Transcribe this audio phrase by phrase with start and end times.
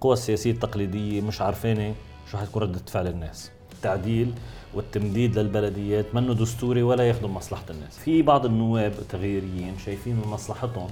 [0.00, 1.94] القوى السياسيه التقليديه مش عارفين
[2.30, 3.50] شو حتكون ردة فعل الناس.
[3.72, 4.32] التعديل
[4.74, 7.98] والتمديد للبلديات منه دستوري ولا يخدم مصلحة الناس.
[7.98, 10.88] في بعض النواب التغييريين شايفين من مصلحتهم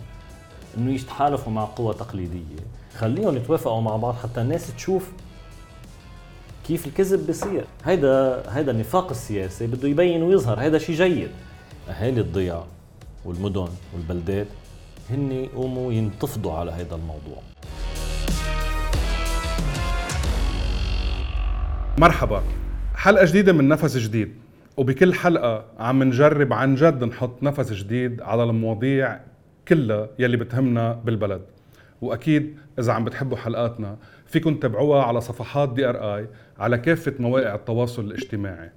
[0.77, 2.63] إنه يتحالفوا مع قوى تقليدية.
[2.99, 5.11] خليهم يتوافقوا مع بعض حتى الناس تشوف
[6.67, 7.65] كيف الكذب بيصير.
[7.85, 10.61] هيدا هيدا النفاق السياسي بده يبين ويظهر.
[10.61, 11.31] هيدا شيء جيد.
[11.89, 12.65] أهالي الضياع
[13.25, 14.47] والمدن والبلدات
[15.11, 17.48] هن يقوموا ينتفضوا على هذا الموضوع.
[21.99, 22.43] مرحبا.
[22.95, 24.35] حلقة جديدة من نفس جديد.
[24.77, 29.21] وبكل حلقة عم نجرب عن جد نحط نفس جديد على المواضيع
[29.69, 31.43] كلها يلي بتهمنا بالبلد.
[32.01, 37.55] وأكيد إذا عم بتحبوا حلقاتنا فيكم تتابعوها على صفحات دي ار اي على كافة مواقع
[37.55, 38.71] التواصل الاجتماعي.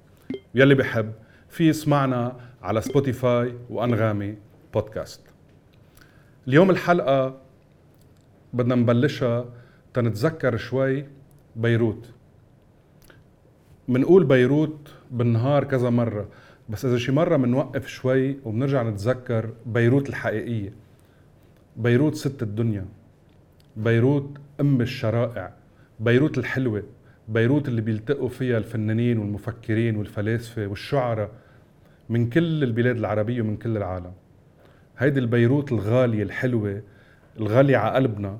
[0.54, 1.12] يلي بحب
[1.48, 4.36] في يسمعنا على سبوتيفاي وأنغامي
[4.74, 5.20] بودكاست.
[6.48, 7.36] اليوم الحلقة
[8.52, 9.44] بدنا نبلشها
[9.94, 11.06] تنتذكر شوي
[11.56, 12.10] بيروت.
[13.88, 16.28] منقول بيروت بالنهار كذا مرة
[16.68, 20.72] بس إذا شي مرة منوقف شوي وبنرجع نتذكر بيروت الحقيقية.
[21.76, 22.86] بيروت ست الدنيا.
[23.76, 25.52] بيروت أم الشرائع.
[26.00, 26.82] بيروت الحلوة.
[27.28, 31.30] بيروت اللي بيلتقوا فيها الفنانين والمفكرين والفلاسفة والشعراء
[32.08, 34.12] من كل البلاد العربية ومن كل العالم.
[34.98, 36.82] هيدي البيروت الغالية الحلوة
[37.40, 38.38] الغالية على قلبنا.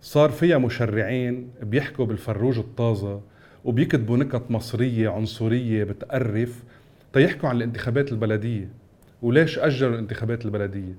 [0.00, 3.20] صار فيها مشرعين بيحكوا بالفروج الطازة.
[3.66, 6.62] وبيكتبوا نكت مصرية عنصرية بتقرف
[7.12, 8.68] تيحكوا عن الانتخابات البلدية
[9.22, 10.94] وليش أجلوا الانتخابات البلدية.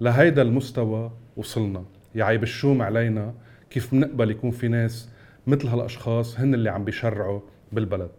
[0.00, 1.84] لهيدا المستوى وصلنا.
[2.14, 3.34] يا عيب الشوم علينا
[3.70, 5.08] كيف بنقبل يكون في ناس
[5.46, 7.40] مثل هالأشخاص هن اللي عم بيشرعوا
[7.72, 8.10] بالبلد.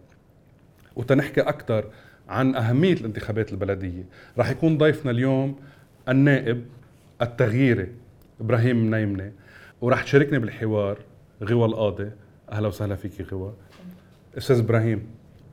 [0.96, 1.84] وتنحكي أكثر
[2.28, 4.04] عن أهمية الانتخابات البلدية.
[4.38, 5.56] رح يكون ضيفنا اليوم
[6.08, 6.64] النائب
[7.22, 7.88] التغييري
[8.40, 9.32] إبراهيم نايمنة.
[9.80, 10.98] ورح تشاركني بالحوار
[11.42, 12.10] غوى القاضي.
[12.52, 13.54] أهلا وسهلا فيك غوى.
[14.38, 15.06] أستاذ إبراهيم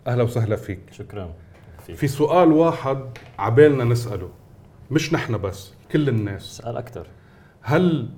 [0.08, 0.80] أهلا وسهلا فيك.
[0.92, 1.30] شكرا.
[1.86, 1.96] فيك.
[1.96, 3.00] في سؤال واحد
[3.40, 4.30] عبالنا نسأله
[4.92, 6.42] مش نحن بس كل الناس.
[6.44, 7.08] سأل أكثر.
[7.62, 8.10] هل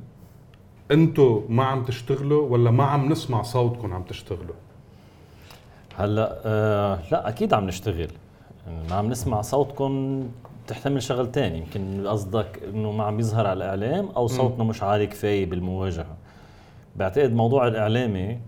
[0.91, 4.55] أنتوا ما عم تشتغلوا ولا ما عم نسمع صوتكم عم تشتغلوا؟
[5.97, 8.11] هلأ آه لا أكيد عم نشتغل.
[8.89, 10.23] ما عم نسمع صوتكم
[10.67, 15.45] تحتمل شغلتين يمكن قصدك إنه ما عم يظهر على الإعلام أو صوتنا مش عالي كفاية
[15.45, 16.17] بالمواجهة.
[16.95, 18.39] بعتقد موضوع الإعلامي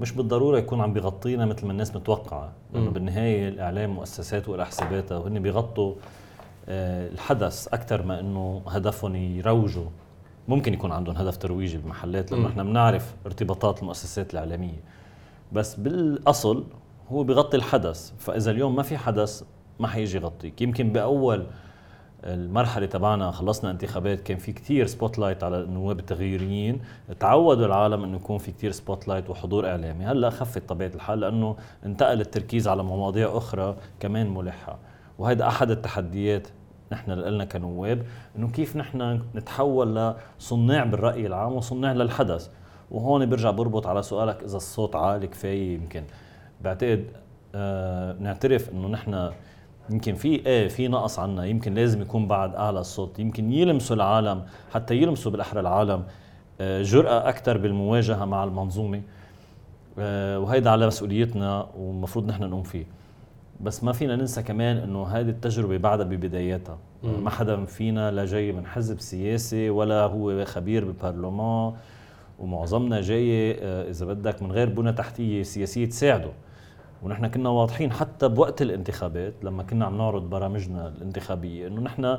[0.00, 2.52] مش بالضرورة يكون عم بيغطينا مثل ما الناس متوقعة.
[2.72, 5.94] لأنه بالنهاية الإعلام مؤسسات ولا حساباتها وهن بيغطوا
[6.68, 9.86] آه، الحدث أكثر ما إنه هدفهم يروجوا.
[10.48, 14.80] ممكن يكون عندهم هدف ترويجي بمحلات لأنه إحنا بنعرف ارتباطات المؤسسات الإعلامية.
[15.52, 16.64] بس بالأصل
[17.12, 19.42] هو بيغطي الحدث فإذا اليوم ما في حدث
[19.80, 20.62] ما حيجي يغطيك.
[20.62, 21.46] يمكن بأول
[22.24, 26.80] المرحلة تبعنا خلصنا انتخابات كان في كتير spotlight على النواب التغييريين
[27.20, 30.04] تعودوا العالم إنه يكون في كتير spotlight وحضور إعلامي.
[30.04, 31.56] هلأ خفت طبيعة الحال لأنه
[31.86, 34.78] انتقل التركيز على مواضيع أخرى كمان ملحة.
[35.18, 36.48] وهذا أحد التحديات
[36.92, 38.02] نحن لنا كنواب
[38.36, 42.48] إنه كيف نحن نتحول لصناع بالرأي العام وصناع للحدث.
[42.90, 46.04] وهون برجع بربط على سؤالك إذا الصوت عالي كفاية يمكن.
[46.60, 47.06] بعتقد
[47.54, 49.30] آه نعترف إنه نحن
[49.90, 51.44] يمكن في إيه في نقص عنا.
[51.44, 53.18] يمكن لازم يكون بعد أعلى الصوت.
[53.18, 54.42] يمكن يلمسوا العالم
[54.74, 56.02] حتى يلمسوا بالاحرى العالم.
[56.60, 59.02] آه جرأة أكثر بالمواجهة مع المنظومة.
[59.98, 62.84] آه وهيدا على مسؤوليتنا والمفروض نحن نقوم فيه.
[63.60, 66.78] بس ما فينا ننسى كمان إنه هذه التجربة بعدها ببداياتها.
[67.02, 71.72] ما حدا فينا لا جاي من حزب سياسي ولا هو خبير بالبرلمان
[72.38, 76.30] ومعظمنا جاي آه، إذا بدك من غير بنى تحتية سياسية تساعده.
[77.02, 82.18] ونحن كنا واضحين حتى بوقت الانتخابات لما كنا عم نعرض برامجنا الانتخابية إنه نحن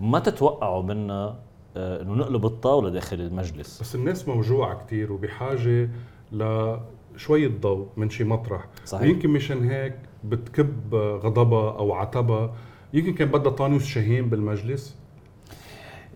[0.00, 1.36] ما تتوقعوا منا
[1.76, 3.80] آه، إنه نقلب الطاولة داخل المجلس.
[3.80, 5.90] بس الناس موجوعة كثير وبحاجة
[6.32, 8.66] لشويه ضوء من شي مطرح.
[8.84, 9.02] صحيح.
[9.02, 12.54] ويمكن مشان هيك بتكب غضبها أو عتبها
[12.92, 14.96] يمكن كان بدها طانوس شاهين بالمجلس.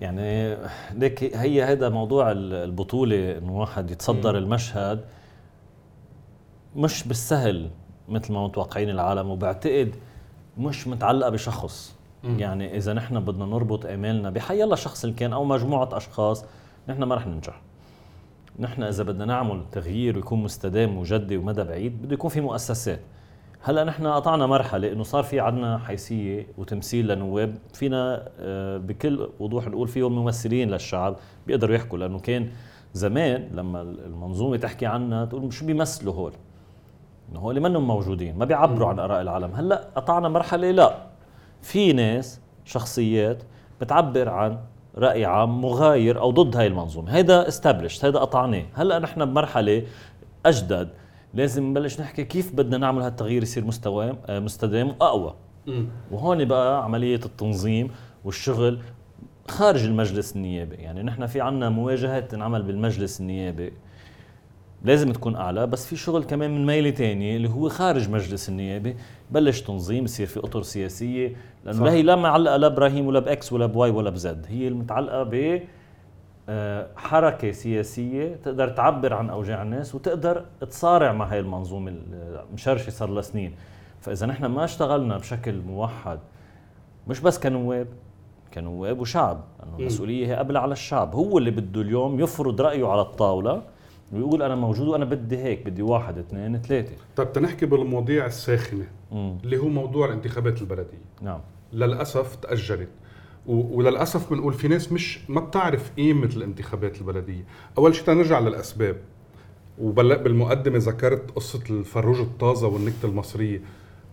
[0.00, 0.56] يعني
[0.94, 4.36] ليك هي هذا موضوع البطولة إنه واحد يتصدر م.
[4.36, 5.04] المشهد
[6.76, 7.70] مش بالسهل.
[8.08, 9.94] مثل ما متوقعين العالم وبعتقد
[10.58, 11.94] مش متعلقة بشخص.
[12.24, 12.38] م.
[12.38, 16.44] يعني إذا نحن بدنا نربط امالنا بحي الله شخص اللي كان أو مجموعة أشخاص
[16.88, 17.60] نحن ما رح ننجح.
[18.58, 23.00] نحن إذا بدنا نعمل تغيير ويكون مستدام وجدي ومدى بعيد بده يكون في مؤسسات.
[23.62, 29.68] هلأ نحن قطعنا مرحلة إنه صار في عندنا حيثية وتمثيل لنواب فينا آه، بكل وضوح
[29.68, 31.16] نقول فيهم ممثلين للشعب
[31.46, 32.48] بيقدروا يحكوا لأنه كان
[32.94, 36.32] زمان لما المنظومة تحكي عنا تقول شو بيمثلوا هول؟
[37.32, 39.54] إنه هول منهم موجودين ما بيعبروا عن آراء العالم.
[39.54, 40.94] هلأ قطعنا مرحلة لا.
[41.62, 43.42] في ناس شخصيات
[43.80, 44.58] بتعبر عن
[44.96, 47.10] رأي عام مغاير أو ضد هاي المنظومة.
[47.16, 48.64] هيدا استابلش هيدا قطعناه.
[48.74, 49.82] هلأ نحن بمرحلة
[50.46, 50.88] أجدد.
[51.34, 55.34] لازم نبلش نحكي كيف بدنا نعمل هالتغيير يصير مستوى آه، مستدام وأقوى.
[56.10, 57.90] وهون بقى عملية التنظيم
[58.24, 58.78] والشغل
[59.48, 60.74] خارج المجلس النيابي.
[60.74, 63.72] يعني نحن في عنا مواجهات تنعمل بالمجلس النيابي.
[64.84, 68.96] لازم تكون أعلى بس في شغل كمان من ميلة تانية اللي هو خارج مجلس النيابي
[69.30, 73.52] بلش تنظيم يصير في أطر سياسية لأنه لا هي لا معلقة لا إبراهيم ولا بإكس
[73.52, 74.46] ولا بواي ولا بزد.
[74.48, 75.60] هي المتعلقة ب
[76.50, 81.94] آه، حركة سياسية تقدر تعبر عن أوجاع الناس وتقدر تصارع مع هاي المنظومة
[82.50, 83.54] المشرشة صار لها سنين.
[84.00, 86.18] فإذا نحن ما اشتغلنا بشكل موحد
[87.08, 87.86] مش بس كنواب
[88.54, 91.14] كنواب وشعب لأنه المسؤولية هي قبل على الشعب.
[91.14, 93.62] هو اللي بده اليوم يفرض رأيه على الطاولة
[94.12, 96.92] ويقول أنا موجود وأنا بدي هيك بدي واحد اثنين ثلاثة.
[97.16, 99.38] طيب تنحكي بالمواضيع الساخنة مم.
[99.44, 101.04] اللي هو موضوع الانتخابات البلدية.
[101.22, 101.40] نعم.
[101.72, 102.88] للأسف تأجلت.
[103.46, 107.44] وللأسف بنقول في ناس مش ما بتعرف قيمة الانتخابات البلدية،
[107.78, 108.96] أول شيء تنرجع للأسباب.
[109.78, 113.60] وبالمقدمه ذكرت قصة الفروج الطازة والنكتة المصرية،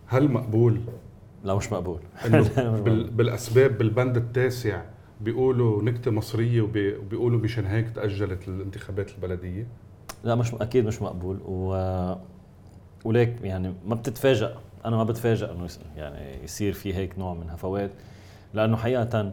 [0.06, 0.80] هل مقبول؟
[1.44, 1.98] لا مش مقبول.
[2.26, 2.40] إنه
[3.16, 4.82] بالأسباب بالبند التاسع
[5.20, 9.66] بيقولوا نكتة مصرية وبيقولوا مشان هيك تأجلت الانتخابات البلدية؟
[10.26, 11.38] لا مش أكيد مش مقبول.
[11.46, 12.14] و
[13.04, 14.50] وليك يعني ما بتتفاجئ
[14.84, 17.90] أنا ما بتفاجئ إنه يعني يصير في هيك نوع من هفوات
[18.54, 19.32] لأنه حقيقه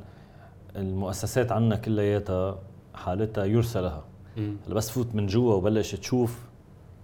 [0.76, 2.60] المؤسسات عنا كلياتها
[2.96, 4.04] حالتها يرثى لها.
[4.38, 6.40] هلأ بس فوت من جوا وبلش تشوف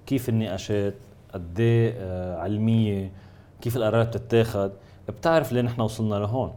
[0.06, 0.94] كيف النقاشات
[1.34, 3.12] قد إيه، آه علمية
[3.62, 4.70] كيف القرارات بتتاخذ
[5.10, 6.54] بتعرف ليه نحن وصلنا لهون.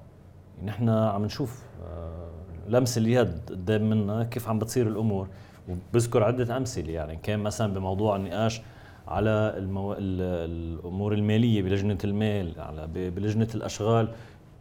[0.64, 2.28] نحن عم نشوف آه
[2.68, 5.28] لمس اليد قدام منا كيف عم بتصير الأمور.
[5.68, 7.16] وبذكر عدة أمثلة يعني.
[7.16, 8.62] كان مثلا بموضوع النقاش
[9.08, 9.94] على المو...
[9.98, 14.08] الأمور المالية بلجنة المال على بلجنة الأشغال.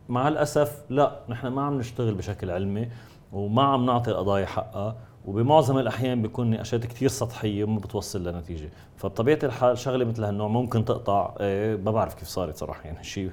[0.09, 2.88] مع الأسف لا نحن ما عم نشتغل بشكل علمي
[3.33, 4.95] وما عم نعطي القضايا حقها
[5.25, 8.69] وبمعظم الأحيان بيكون نقاشات كثير سطحية وما بتوصل لنتيجة.
[8.98, 13.03] فبطبيعة الحال شغلة مثل هالنوع ممكن تقطع إيه ما بعرف كيف صارت صراحة يعني.
[13.03, 13.31] شيء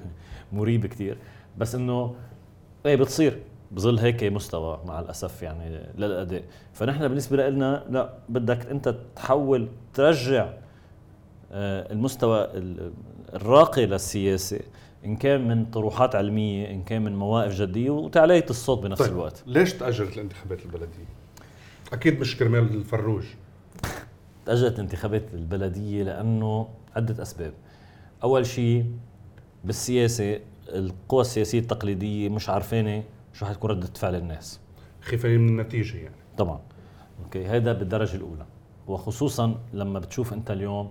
[0.52, 1.18] مريب كثير
[1.58, 2.14] بس إنه
[2.86, 3.38] إيه بتصير.
[3.70, 6.42] بظل هيك مستوى مع الأسف يعني للأداء.
[6.72, 10.52] فنحن بالنسبة لنا لا بدك أنت تحول ترجع
[11.52, 12.48] آه، المستوى
[13.34, 14.60] الراقي للسياسة
[15.04, 19.12] إن كان من طروحات علمية إن كان من مواقف جدية وتعليه الصوت بنفس طيب.
[19.12, 19.42] الوقت.
[19.46, 21.08] ليش تاجلت الانتخابات البلدية؟
[21.92, 23.24] أكيد مش كرمال الفروج.
[24.46, 27.52] تاجلت الانتخابات البلدية لأنه عدة أسباب.
[28.22, 28.86] أول شيء
[29.64, 33.02] بالسياسة القوى السياسية التقليدية مش عارفينه
[33.38, 34.60] شو حتكون ردة فعل الناس؟
[35.00, 36.14] خايفين من النتيجة يعني.
[36.38, 36.60] طبعا.
[37.24, 38.46] أوكي هذا بالدرجة الأولى.
[38.86, 40.90] وخصوصا لما بتشوف أنت اليوم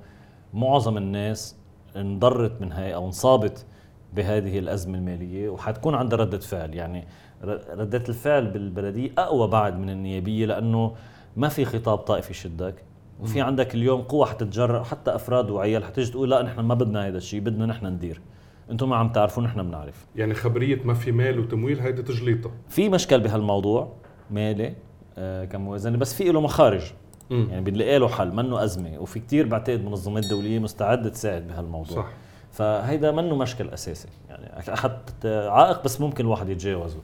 [0.53, 1.55] معظم الناس
[1.95, 3.65] انضرت من هاي أو انصابت
[4.13, 6.73] بهذه الأزمة المالية وحتكون عندها ردة فعل.
[6.73, 7.07] يعني
[7.73, 10.95] ردة الفعل بالبلدية أقوى بعد من النيابية لأنه
[11.37, 12.83] ما في خطاب طائفي يشدك.
[13.19, 17.17] وفي عندك اليوم قوة حتتجرأ حتى أفراد وعيال حتيجي تقول لا نحن ما بدنا هذا
[17.17, 18.21] الشيء بدنا نحن ندير.
[18.71, 20.05] أنتم ما عم تعرفوا نحن بنعرف.
[20.15, 22.51] يعني خبرية ما في مال وتمويل هيدي تجليطة.
[22.69, 23.93] في مشكل بهالموضوع
[24.31, 24.73] مالي
[25.17, 26.91] آه كموازنة بس في له مخارج.
[27.29, 27.47] م.
[27.49, 32.07] يعني بنلاقي له حل منه أزمة وفي كتير بعتقد منظمات دولية مستعدة تساعد بهالموضوع صح.
[32.51, 34.07] فهيدا منه مشكل أساسي.
[34.29, 36.99] يعني حتى عائق بس ممكن الواحد يتجاوزه.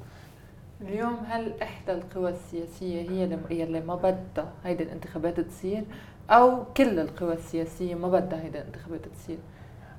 [0.81, 3.09] اليوم هل إحدى القوى السياسية
[3.49, 5.83] هي اللي ما بدها هيدي الانتخابات تصير؟
[6.29, 9.37] أو كل القوى السياسية ما بدها هيدي الانتخابات تصير؟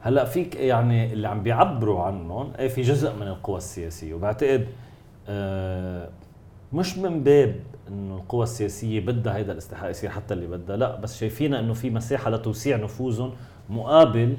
[0.05, 4.15] هلا فيك يعني اللي عم بيعبروا عنهم إيه في جزء من القوى السياسية.
[4.15, 4.67] وبعتقد
[5.29, 6.09] آه
[6.73, 7.57] مش من باب
[7.89, 11.91] إنه القوى السياسية بدها هيدا الاستحقاق يصير حتى اللي بدها لا بس شايفين إنه في
[11.91, 13.33] مساحة لتوسيع نفوذهم
[13.71, 14.37] مقابل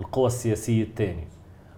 [0.00, 1.28] القوى السياسية الثانية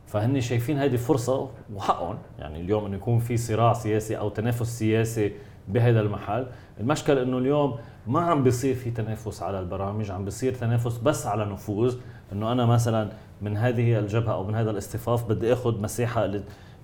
[0.06, 5.32] فهن شايفين هذه فرصة وحقهم يعني اليوم إنه يكون في صراع سياسي أو تنافس سياسي
[5.68, 6.46] بهذا المحل.
[6.80, 11.44] المشكل إنه اليوم ما عم بيصير في تنافس على البرامج عم بيصير تنافس بس على
[11.44, 11.96] نفوذ.
[12.32, 13.08] إنه أنا مثلا
[13.42, 16.24] من هذه الجبهة أو من هذا الاصطفاف بدي آخذ مساحه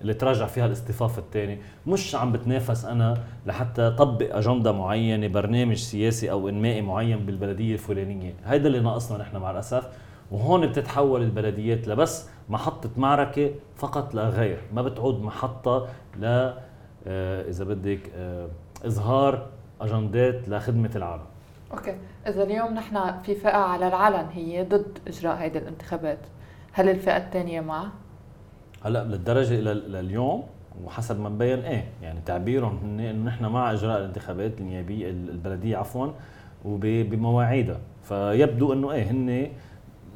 [0.01, 6.31] اللي, تراجع فيها الاصطفاف الثاني مش عم بتنافس أنا لحتى طبق أجندة معينة برنامج سياسي
[6.31, 8.33] أو إنمائي معين بالبلدية الفلانية.
[8.45, 9.87] هيدا اللي ناقصنا نحن مع الأسف.
[10.31, 14.57] وهون بتتحول البلديات لبس محطة معركة فقط لا غير.
[14.73, 15.87] ما بتعود محطة
[16.19, 16.25] ل
[17.07, 18.47] آه، إذا بدك آه،
[18.85, 19.47] إظهار
[19.81, 21.25] أجندات لخدمة العالم.
[21.71, 21.95] أوكي.
[22.27, 26.19] إذا اليوم نحن في فئة على العلن هي ضد إجراء هيدي الانتخابات.
[26.71, 27.87] هل الفئة الثانية مع؟
[28.85, 30.43] هلأ للدرجة إلى اليوم
[30.83, 36.07] وحسب ما مبين إيه يعني تعبيرهم هن إنه نحن مع إجراء الانتخابات النيابية البلدية عفوا
[36.65, 39.47] وبمواعيدها فيبدو إنه إيه هن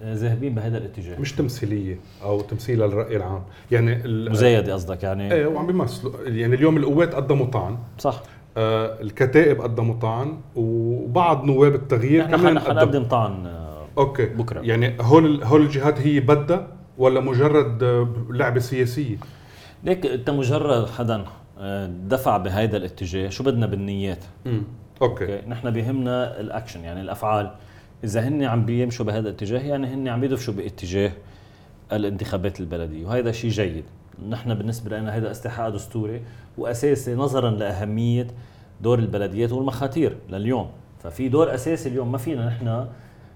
[0.03, 1.19] ذاهبين بهذا الاتجاه.
[1.19, 3.43] مش تمثيلية أو تمثيل للرأي العام.
[3.71, 6.13] يعني مزايدة قصدك يعني؟ إيه وعم بيمثلوا.
[6.25, 7.77] يعني اليوم القوات قدموا طعن.
[7.97, 8.23] صح.
[8.57, 14.25] الكتائب قدموا طعن وبعض نواب التغيير إحنا كمان حنقدم طعن آه، أوكي.
[14.25, 14.61] بكرة.
[14.61, 19.17] يعني هول هول الجهات هي بدها ولا مجرد آه، لعبة سياسية؟
[19.83, 21.25] ليك انت مجرد حدا
[21.59, 24.63] آه، دفع بهذا الاتجاه شو بدنا بالنيات؟ امم
[25.01, 25.35] okay.
[25.35, 25.47] okay.
[25.47, 27.51] نحن بيهمنا الأكشن يعني الأفعال.
[28.03, 31.11] إذا هن عم بيمشوا بهذا الاتجاه يعني هن عم يدفشوا باتجاه
[31.93, 33.83] الانتخابات البلدية وهذا شيء جيد.
[34.29, 36.21] نحن بالنسبة لنا هذا استحقاق دستوري
[36.57, 38.27] وأساسي نظرا لأهمية
[38.81, 40.69] دور البلديات والمخاتير لليوم.
[41.03, 42.87] ففي دور أساسي اليوم ما فينا نحن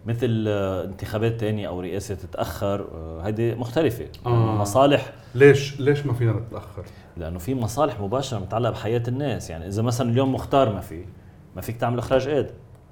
[0.06, 4.06] مثل آه، انتخابات تانية أو رئاسة تتأخر آه، هيدي مختلفة.
[4.26, 4.30] آه.
[4.56, 6.84] مصالح ليش؟ ليش ما فينا نتأخر؟
[7.18, 9.50] لأنه في مصالح مباشرة متعلقة بحياة الناس.
[9.50, 11.06] يعني إذا مثلا اليوم مختار ما في
[11.56, 12.48] ما فيك تعمل إخراج فيك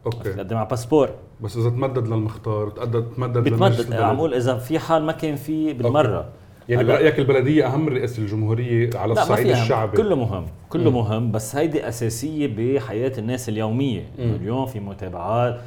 [0.06, 0.34] okay.
[0.34, 1.10] تقدم على باسبور.
[1.42, 3.94] بس إذا تمدد للمختار تقدر تمدد بتمدد.
[3.94, 6.30] عم أقول إذا في حال ما كان في بالمرة.
[6.70, 10.96] يعني برأيك البلدية أهم من رئاسه الجمهورية على الصعيد الشعبي؟ كله مهم كله مم.
[10.96, 14.12] مهم بس هيدي أساسية بحياة الناس اليومية.
[14.20, 15.62] اليوم في متابعات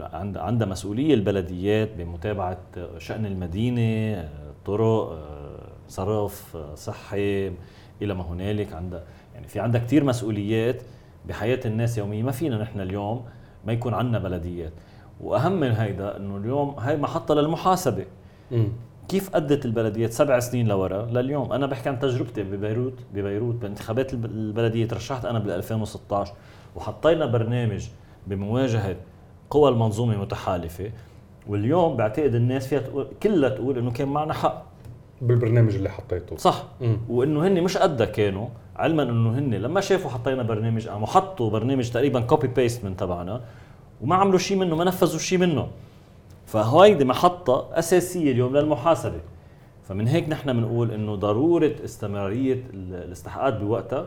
[0.00, 2.58] عند عندها مسؤولية البلديات بمتابعة
[2.98, 4.28] شأن المدينة
[4.64, 5.18] طرق
[5.88, 7.52] صرف صحي
[8.02, 8.72] إلى ما هنالك.
[8.72, 9.02] عندها
[9.34, 10.82] يعني في عندها كثير مسؤوليات
[11.28, 13.24] بحياة الناس يوميا ما فينا نحن اليوم
[13.66, 14.72] ما يكون عندنا بلديات.
[15.20, 18.04] وأهم من هيدا إنه اليوم هاي محطة للمحاسبة.
[18.50, 18.68] مم.
[19.12, 24.24] كيف أدت البلديات سبع سنين لورا لليوم؟ أنا بحكي عن تجربتي ببيروت ببيروت بانتخابات الب-
[24.24, 26.32] البلدية ترشحت أنا بال 2016
[26.76, 27.86] وحطينا برنامج
[28.26, 28.96] بمواجهة
[29.50, 30.90] قوى المنظومة المتحالفه
[31.46, 34.64] واليوم بعتقد الناس فيها تقول كلها تقول إنه كان معنا حق.
[35.22, 36.36] بالبرنامج اللي حطيته.
[36.36, 36.64] صح.
[36.80, 36.96] مم.
[37.08, 41.90] وإنه هن مش قدها كانوا علما إنه هن لما شافوا حطينا برنامج قاموا حطوا برنامج
[41.90, 43.40] تقريبا copy paste من تبعنا
[44.02, 45.68] وما عملوا شيء منه ما نفذوا شيء منه.
[46.52, 49.20] فهيدي محطة أساسية اليوم للمحاسبة.
[49.88, 54.06] فمن هيك نحن بنقول إنه ضرورة استمرارية ال- الاستحقاقات بوقتها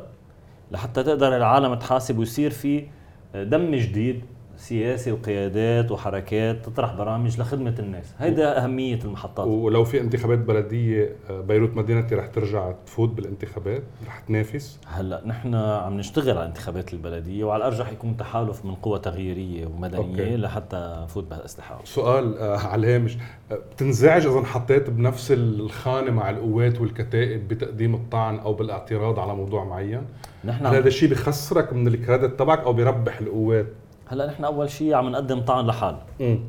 [0.72, 2.88] لحتى تقدر العالم تحاسب ويصير في
[3.36, 4.22] دم جديد
[4.58, 8.14] سياسي وقيادات وحركات تطرح برامج لخدمة الناس.
[8.20, 9.48] هيدا أهمية المحطات.
[9.48, 15.56] ولو في انتخابات بلدية آه، بيروت مدينتي رح ترجع تفوت بالانتخابات رح تنافس؟ هلأ نحن
[15.56, 20.38] عم نشتغل على انتخابات البلدية وعلى الأرجح يكون تحالف من قوى تغييرية ومدنية أوكي.
[20.38, 23.18] لحتى نفوت بهالاستحقاق سؤال آه، على الهامش.
[23.52, 29.64] آه، بتنزعج إذا انحطيت بنفس الخانة مع القوات والكتائب بتقديم الطعن أو بالاعتراض على موضوع
[29.64, 30.02] معين؟
[30.46, 30.88] نحن هل هذا.
[30.88, 33.66] الشيء بخسرك من الكريدت تبعك أو بيربح القوات؟
[34.08, 36.40] هلا نحن أول شيء عم نقدم طعن لحالنا امم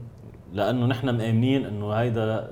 [0.52, 2.50] لأنه نحن مآمنين إنه هيدا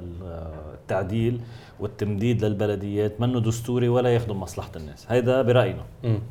[0.74, 1.40] التعديل
[1.80, 5.12] والتمديد للبلديات منه دستوري ولا يخدم مصلحة الناس.
[5.12, 5.82] هيدا برأينا.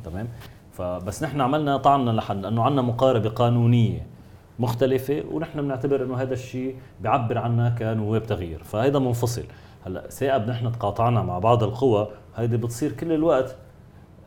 [0.04, 0.28] تمام؟
[0.72, 4.06] فبس نحن عملنا طعنا لحل لأنه عندنا مقاربة قانونية
[4.58, 9.44] مختلفة ونحن بنعتبر إنه هذا الشيء بيعبر عنا كنواب تغيير، فهيدا منفصل،
[9.86, 13.56] هلا ثاقب نحن تقاطعنا مع بعض القوى، هيدي بتصير كل الوقت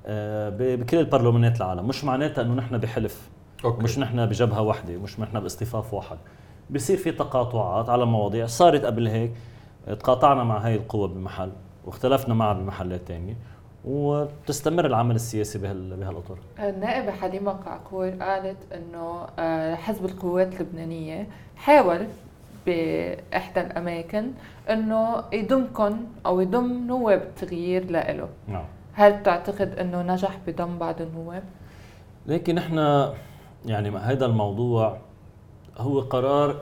[0.05, 3.29] آه، بكل البرلمانات العالم، مش معناتها إنه نحن بحلف،
[3.65, 3.83] أوكي.
[3.83, 6.17] مش نحن بجبهة واحدة، مش نحن باصطفاف واحد،
[6.69, 9.31] بصير في تقاطعات على مواضيع، صارت قبل هيك
[9.87, 11.51] تقاطعنا مع هاي القوى بمحل
[11.85, 13.35] واختلفنا معها بمحلات تانية
[13.85, 16.37] وبتستمر العمل السياسي بهال بهالأطر.
[16.59, 22.07] النائبة حليمة قعقور قالت إنه آه، حزب القوات اللبنانية حاول
[22.65, 24.31] بإحدى الأماكن
[24.69, 28.65] إنه يضمكم أو يضم نواب التغيير لإله، نعم.
[28.93, 31.43] هل تعتقد إنه نجح بضم بعض النواب؟
[32.25, 33.07] لكن نحن
[33.65, 34.97] يعني هذا الموضوع
[35.77, 36.55] هو قرار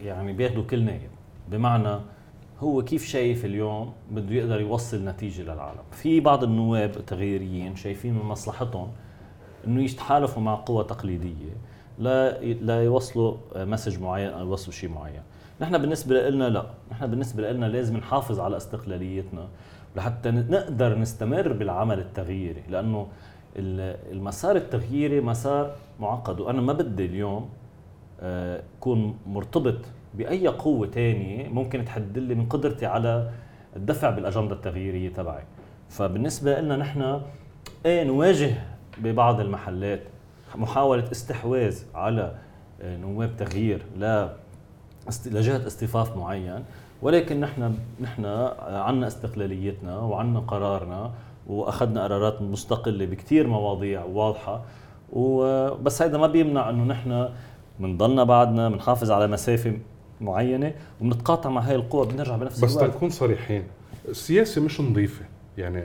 [0.00, 1.10] يعني بياخده كل نائب
[1.48, 1.96] بمعنى
[2.60, 5.80] هو كيف شايف اليوم بده يقدر يوصل نتيجة للعالم.
[5.92, 8.88] في بعض النواب التغييريين شايفين من مصلحتهم
[9.66, 11.52] إنه يتحالفوا مع قوى تقليدية
[11.98, 15.22] لا لا يوصلوا مسج معين أو يوصلوا شيء معين.
[15.60, 16.66] نحن بالنسبة لنا لا.
[16.90, 19.48] نحن بالنسبة لنا لازم نحافظ على استقلاليتنا
[19.96, 22.62] لحتى نقدر نستمر بالعمل التغييري.
[22.70, 23.06] لأنه
[23.56, 26.40] ال- المسار التغييري مسار معقد.
[26.40, 27.48] وأنا ما بدي اليوم
[28.20, 29.78] آه، أكون مرتبط
[30.14, 33.30] بأي قوة تانية ممكن تحد لي من قدرتي على
[33.76, 35.42] الدفع بالأجندة التغييرية تبعي.
[35.88, 37.20] فبالنسبة لنا نحن
[37.86, 38.54] إيه نواجه
[38.98, 40.00] ببعض المحلات
[40.54, 42.34] محاولة استحواذ على
[42.82, 44.32] آه، نواب تغيير لا
[45.26, 46.64] لجهة اصطفاف معين.
[47.02, 48.24] ولكن نحن نحن
[48.60, 51.12] عندنا استقلاليتنا وعندنا قرارنا
[51.46, 54.62] وأخذنا قرارات مستقلة بكثير مواضيع واضحة.
[55.12, 57.28] وبس هيدا ما بيمنع إنه نحن
[57.80, 59.78] بنضلنا بعدنا بنحافظ على مسافة
[60.20, 62.92] معينة وبنتقاطع مع هاي القوى بنرجع بنفس بس الوقت.
[62.92, 63.62] تنكون صريحين.
[64.08, 65.24] السياسة مش نظيفة
[65.58, 65.82] يعني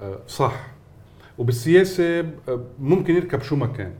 [0.00, 0.66] آه، صح.
[1.38, 2.24] وبالسياسة آه،
[2.80, 3.92] ممكن يركب شو ما كان.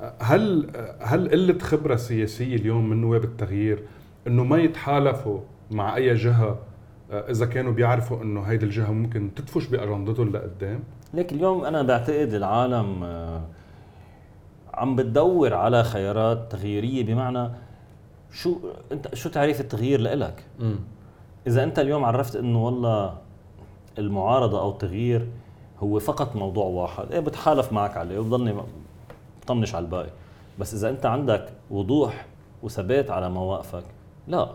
[0.00, 3.82] آه، هل هل قلة خبرة سياسية اليوم من نواب التغيير
[4.26, 6.58] إنه ما يتحالفوا مع أي جهة
[7.12, 10.80] إذا كانوا بيعرفوا إنه هيدي الجهة ممكن تدفش بأجندتهم لقدام؟
[11.14, 13.04] ليك اليوم أنا بعتقد العالم
[14.76, 17.50] عم بتدور على خيارات تغييرية بمعنى
[18.32, 18.56] شو
[18.92, 20.44] أنت شو تعريف التغيير لإلك؟
[21.46, 23.18] إذا أنت اليوم عرفت إنه والله
[23.98, 25.28] المعارضة أو التغيير
[25.78, 28.54] هو فقط موضوع واحد إيه بتحالف معك عليه وبضلني
[29.42, 30.10] بطنش على الباقي.
[30.58, 32.26] بس إذا أنت عندك وضوح
[32.62, 33.84] وثبات على مواقفك
[34.28, 34.50] لا.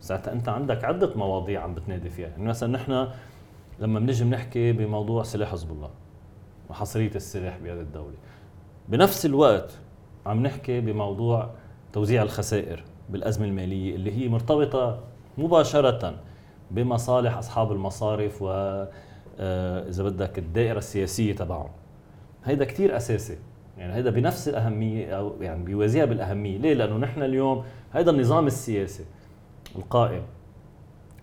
[0.00, 2.28] ساعتها انت عندك عدة مواضيع عم بتنادي فيها.
[2.28, 3.08] يعني مثلا نحن
[3.78, 5.90] لما بنجي بنحكي بموضوع سلاح حزب الله
[6.70, 8.14] وحصرية السلاح بيد الدولة
[8.88, 9.78] بنفس الوقت
[10.26, 11.50] عم نحكي بموضوع
[11.92, 15.00] توزيع الخسائر بالأزمة المالية اللي هي مرتبطة
[15.38, 16.14] مباشرة
[16.70, 18.48] بمصالح أصحاب المصارف و
[19.40, 21.70] آه، إذا بدك الدائرة السياسية تبعهم.
[22.44, 23.38] هيدا كثير أساسي.
[23.78, 26.58] يعني هيدا بنفس الأهمية أو يعني بيوازيها بالأهمية.
[26.58, 29.04] ليه؟ لأنه نحن اليوم هيدا النظام السياسي
[29.76, 30.22] القائم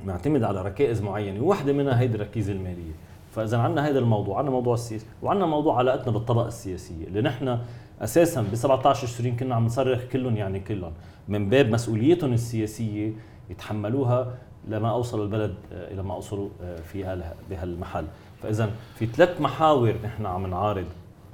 [0.05, 2.93] معتمد على ركائز معينة وواحده منها هيدي الركيزة المالية.
[3.31, 7.59] فإذا عندنا هذا الموضوع عندنا موضوع السياسي وعندنا موضوع علاقتنا بالطبقه السياسية اللي نحن
[8.01, 10.91] أساسا ب 17 تشرين كنا عم نصرخ كلهم يعني كلهم
[11.27, 13.13] من باب مسؤوليتهم السياسية
[13.49, 14.33] يتحملوها
[14.67, 18.05] لما اوصل البلد آه، إلى ما أوصلوا آه، في بهالمحل.
[18.43, 20.85] فإذا في ثلاث محاور نحن عم نعارض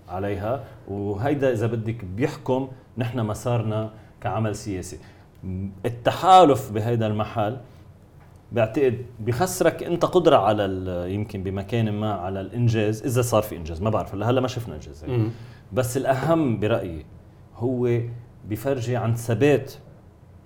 [0.10, 3.90] عليها وهيدا إذا بدك بيحكم نحن مسارنا
[4.22, 4.98] كعمل سياسي.
[5.86, 7.58] التحالف بهيدا المحل
[8.52, 10.66] بعتقد بخسرك انت قدرة على
[11.14, 13.82] يمكن بمكان ما على الإنجاز إذا صار في إنجاز.
[13.82, 15.06] ما بعرف هلا ما شفنا إنجاز
[15.74, 17.06] بس الأهم برأيي
[17.56, 18.00] هو
[18.50, 19.74] بفرجي عن ثبات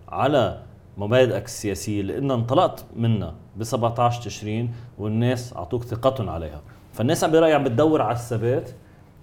[0.09, 0.61] على
[0.97, 6.61] مبادئك السياسية اللي انت انطلقت منها ب 17 تشرين والناس أعطوك ثقتهم عليها.
[6.93, 8.69] فالناس عم برأيي عم بتدور على الثبات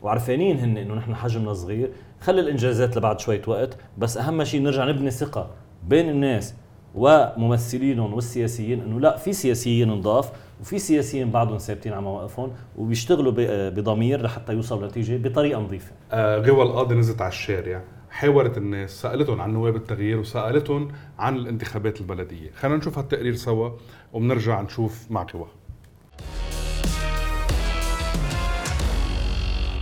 [0.02, 1.92] وعرفانين هن إنه نحن حجمنا صغير.
[2.20, 5.50] خلي الإنجازات لبعد شوية وقت بس أهم شيء نرجع نبني ثقة
[5.88, 6.54] بين الناس
[6.96, 13.32] وممثلينهم والسياسيين إنه لا في سياسيين نضاف وفي سياسيين بعضهم ثابتين على مواقفهم وبيشتغلوا
[13.70, 15.92] بضمير لحتى يوصلوا لنتيجه بطريقة نظيفة.
[16.12, 20.88] آه غوى القاضي نزلت على الشارع حاورت الناس سألتهم عن نواب التغيير وسألتهم
[21.18, 23.70] عن الانتخابات البلدية خلينا نشوف هالتقرير سوا
[24.12, 25.46] وبنرجع نشوف مع قوى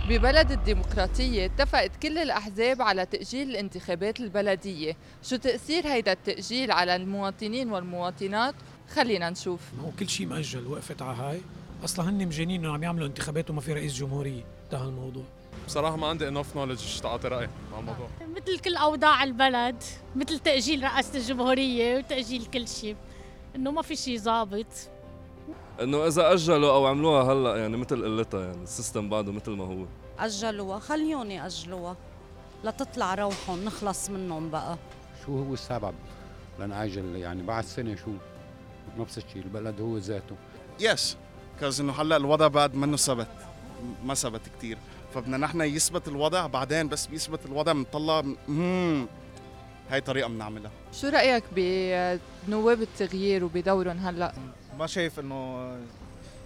[0.09, 7.71] ببلد الديمقراطية اتفقت كل الأحزاب على تأجيل الانتخابات البلدية شو تأثير هيدا التأجيل على المواطنين
[7.71, 8.55] والمواطنات؟
[8.89, 9.59] خلينا نشوف.
[9.83, 11.41] هو كل شيء مأجل وقفت على هاي.
[11.83, 15.23] أصلا هن مجانين إنه عم يعملوا انتخابات وما في رئيس جمهورية انتهى الموضوع.
[15.67, 18.07] بصراحة ما عندي انف نولج تعطي رأي على الموضوع.
[18.35, 19.83] مثل كل أوضاع البلد
[20.15, 22.95] مثل تأجيل رئاسة الجمهورية وتأجيل كل شيء
[23.55, 24.65] إنه ما في شيء ظابط.
[25.81, 29.85] إنه إذا أجلوا أو عملوها هلأ يعني مثل قلتها يعني السيستم بعده مثل ما هو.
[30.19, 31.95] أجلوها خليهم يأجلوها
[32.63, 34.77] لتطلع روحهم نخلص منهم بقى.
[35.25, 35.93] شو هو السبب
[36.59, 38.11] لنعجل يعني بعد سنة شو؟
[38.97, 40.35] نفس الشيء البلد هو ذاته.
[40.79, 41.17] يس
[41.59, 43.27] كاز إنه هلأ الوضع بعد منه ثبت
[44.05, 44.77] ما ثبت كثير
[45.13, 49.05] فبدنا نحن يثبت الوضع بعدين بس بيثبت الوضع بنطلع امم
[49.89, 50.71] هاي طريقة بنعملها.
[50.93, 51.43] شو رأيك
[52.47, 54.33] بنواب التغيير وبدورهم هلأ؟
[54.79, 55.71] ما شايف إنه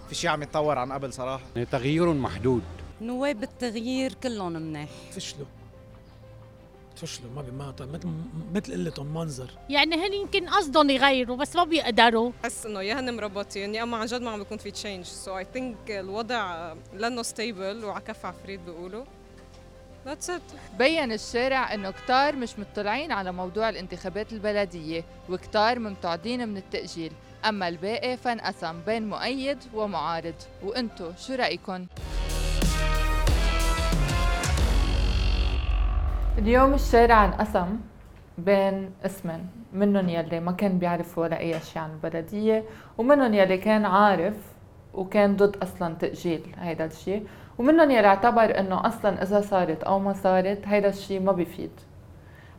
[0.08, 1.44] في شيء عم يتطور عن قبل صراحة.
[1.56, 2.62] يعني تغيير محدود.
[3.00, 4.90] نواب التغيير كلهم منيح.
[5.12, 5.46] فشلوا
[6.96, 8.08] فشلوا ما ما مثل
[8.54, 9.50] مثل قلتهم منظر.
[9.68, 12.32] يعني هن يمكن قصدهم يغيروا بس ما بيقدروا.
[12.42, 15.38] بحس إنه يا هن مربطين يا اما عن جد ما عم بيكون في change so
[15.38, 19.04] I think الوضع لأنه stable وعلى كف عفريت بيقولوا.
[20.06, 20.76] That's it.
[20.78, 27.12] بين الشارع إنه كتار مش مطلعين على موضوع الانتخابات البلدية وكتار ممتعضين من التأجيل.
[27.48, 31.86] أما الباقي فانقسم بين مؤيد ومعارض وأنتو شو رايكم
[36.38, 37.80] اليوم الشارع انقسم
[38.38, 42.64] بين اسمين منهم يلي ما كان بيعرف ولا أي شيء عن البلدية
[42.98, 44.34] ومنهم يلي كان عارف
[44.94, 47.26] وكان ضد أصلا تأجيل هيدا الشيء
[47.58, 51.70] ومنهم يلي اعتبر إنه أصلا إذا صارت أو ما صارت هيدا الشيء ما بيفيد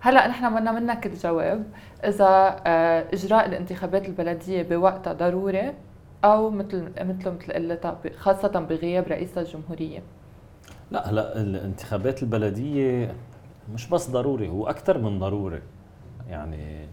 [0.03, 1.63] هلا نحن بدنا منك الجواب
[2.03, 5.73] إذا آه، إجراء الانتخابات البلدية بوقتها ضروري
[6.23, 10.03] أو مثل مثل مثل قلتها خاصة بغياب رئيس الجمهورية.
[10.91, 13.15] لا هلا الانتخابات البلدية
[13.73, 15.61] مش بس ضروري هو أكثر من ضروري.
[16.29, 16.87] يعني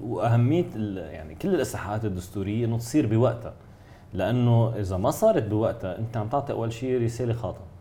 [0.00, 3.54] وأهمية يعني كل الإصلاحات الدستورية إنه تصير بوقتها.
[4.12, 7.71] لأنه إذا ما صارت بوقتها أنت عم تعطي أول شيء رسالة خاطئة.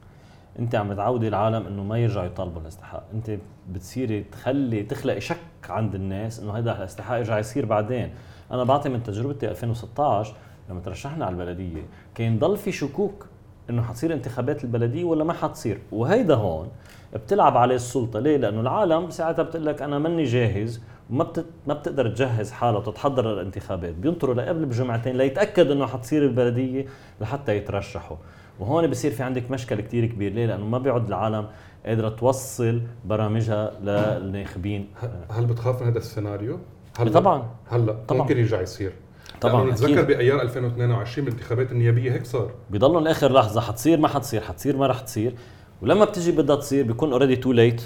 [0.59, 3.03] انت عم تعودي العالم انه ما يرجعوا يطالبوا الاستحقاق.
[3.13, 3.37] انت
[3.71, 5.37] بتصيري تخلي تخلقي شك
[5.69, 8.09] عند الناس انه هذا الاستحقاق يرجع يصير بعدين.
[8.51, 10.33] أنا بعطي من تجربتي 2016
[10.69, 11.81] لما ترشحنا على البلدية
[12.15, 13.25] كان ضل في شكوك
[13.69, 15.79] انه حتصير انتخابات البلدية ولا ما حتصير.
[15.91, 16.67] وهيدا هون
[17.13, 18.19] بتلعب عليه السلطة.
[18.19, 21.27] ليه؟ لأنه العالم ساعتها بتقول لك أنا ماني جاهز وما.
[21.67, 23.95] ما بتقدر تجهز حالها وتتحضر للانتخابات.
[23.95, 26.85] بينطروا لقبل بجمعتين ليتأكد إنه حتصير البلدية
[27.21, 28.17] لحتى يترشحوا.
[28.59, 30.33] وهون بصير في عندك مشكل كتير كبير.
[30.33, 31.47] ليه؟ لأنه ما بيعد العالم
[31.85, 34.87] قادرة توصل برامجها للناخبين.
[35.29, 36.59] هل بتخاف من هذا السيناريو؟
[36.99, 37.49] هلا طبعا.
[37.69, 38.21] هلا طبعا.
[38.21, 38.93] ممكن يرجع يصير.
[39.41, 42.51] طبعا نتذكر بأيار 2022 بالانتخابات النيابية هيك صار.
[42.69, 45.33] بضلوا لآخر لحظة حتصير ما حتصير حتصير ما رح تصير.
[45.81, 47.81] ولما بتجي بدها تصير بيكون already too late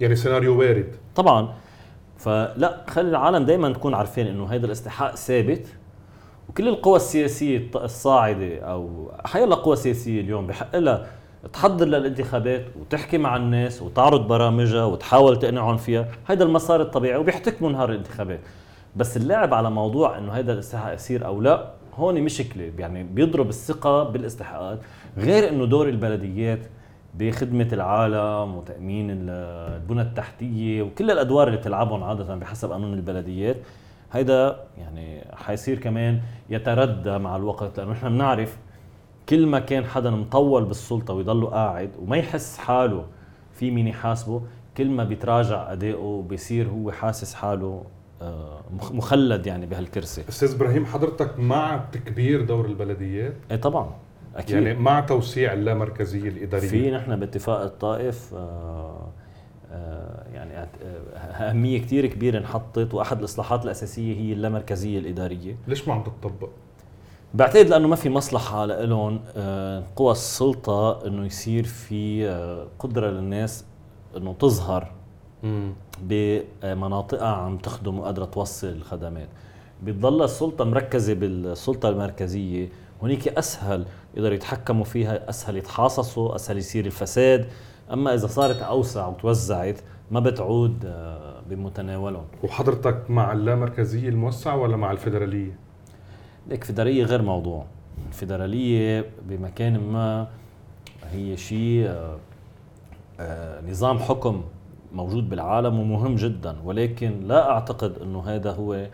[0.00, 0.96] يعني سيناريو وارد.
[1.14, 1.54] طبعا.
[2.16, 5.66] فلا خلي العالم دائما تكون عارفين إنه هذا الاستحقاق ثابت.
[6.48, 11.06] وكل القوى السياسية الصاعدة أو حيلا قوى سياسية اليوم بحق لها
[11.52, 16.08] تحضر للانتخابات وتحكي مع الناس وتعرض برامجها وتحاول تقنعهم فيها.
[16.24, 18.40] هذا المسار الطبيعي وبيحتكموا نهار الانتخابات.
[18.96, 22.72] بس اللعب على موضوع إنه هذا الاستحقاق يصير أو لا هون مشكلة.
[22.78, 24.78] يعني بيضرب الثقة بالاستحقاقات
[25.18, 26.60] غير إنه دور البلديات
[27.14, 33.56] بخدمة العالم وتأمين البنى التحتية وكل الأدوار اللي بتلعبهم عادة بحسب قانون البلديات
[34.12, 38.58] هيدا يعني حيصير كمان يتردى مع الوقت لأنه نحن بنعرف
[39.28, 43.04] كل ما كان حدا مطول بالسلطة ويضله قاعد وما يحس حاله
[43.52, 44.42] في مين يحاسبه
[44.76, 47.84] كل ما بيتراجع أدائه بيصير هو حاسس حاله
[48.22, 50.24] آه، مخلد يعني بهالكرسي.
[50.28, 53.90] أستاذ إبراهيم حضرتك مع تكبير دور البلديات؟ إيه طبعا
[54.36, 54.56] أكيد.
[54.56, 59.08] يعني مع توسيع اللامركزية الإدارية؟ في نحن باتفاق الطائف آه
[59.72, 60.66] آه يعني آه،
[61.42, 65.56] أهمية كثير كبيرة انحطت وأحد الإصلاحات الأساسية هي اللامركزية الإدارية.
[65.68, 66.48] ليش ما عم تطبق؟
[67.34, 72.28] بعتقد لأنه ما في مصلحة لهم آه، قوى السلطة إنه يصير في
[72.78, 73.64] قدرة للناس
[74.16, 74.92] إنه تظهر
[76.02, 79.28] بمناطقها عم تخدم وقادرة توصل الخدمات.
[79.82, 82.68] بتضل السلطة مركزة بالسلطة المركزية
[83.02, 87.48] هنيك أسهل يقدروا يتحكموا فيها أسهل يتحاصصوا أسهل يصير الفساد.
[87.92, 92.24] أما إذا صارت أوسع وتوزعت ما بتعود آه، بمتناولهم.
[92.42, 95.58] وحضرتك مع اللامركزية الموسعة ولا مع الفيدرالية؟
[96.48, 97.66] ليك فيدرالية غير موضوع.
[98.08, 100.28] الفيدرالية بمكان ما
[101.12, 102.16] هي شيء آه،
[103.20, 104.44] آه، نظام حكم
[104.92, 106.56] موجود بالعالم ومهم جدا.
[106.64, 108.86] ولكن لا أعتقد إنه هذا هو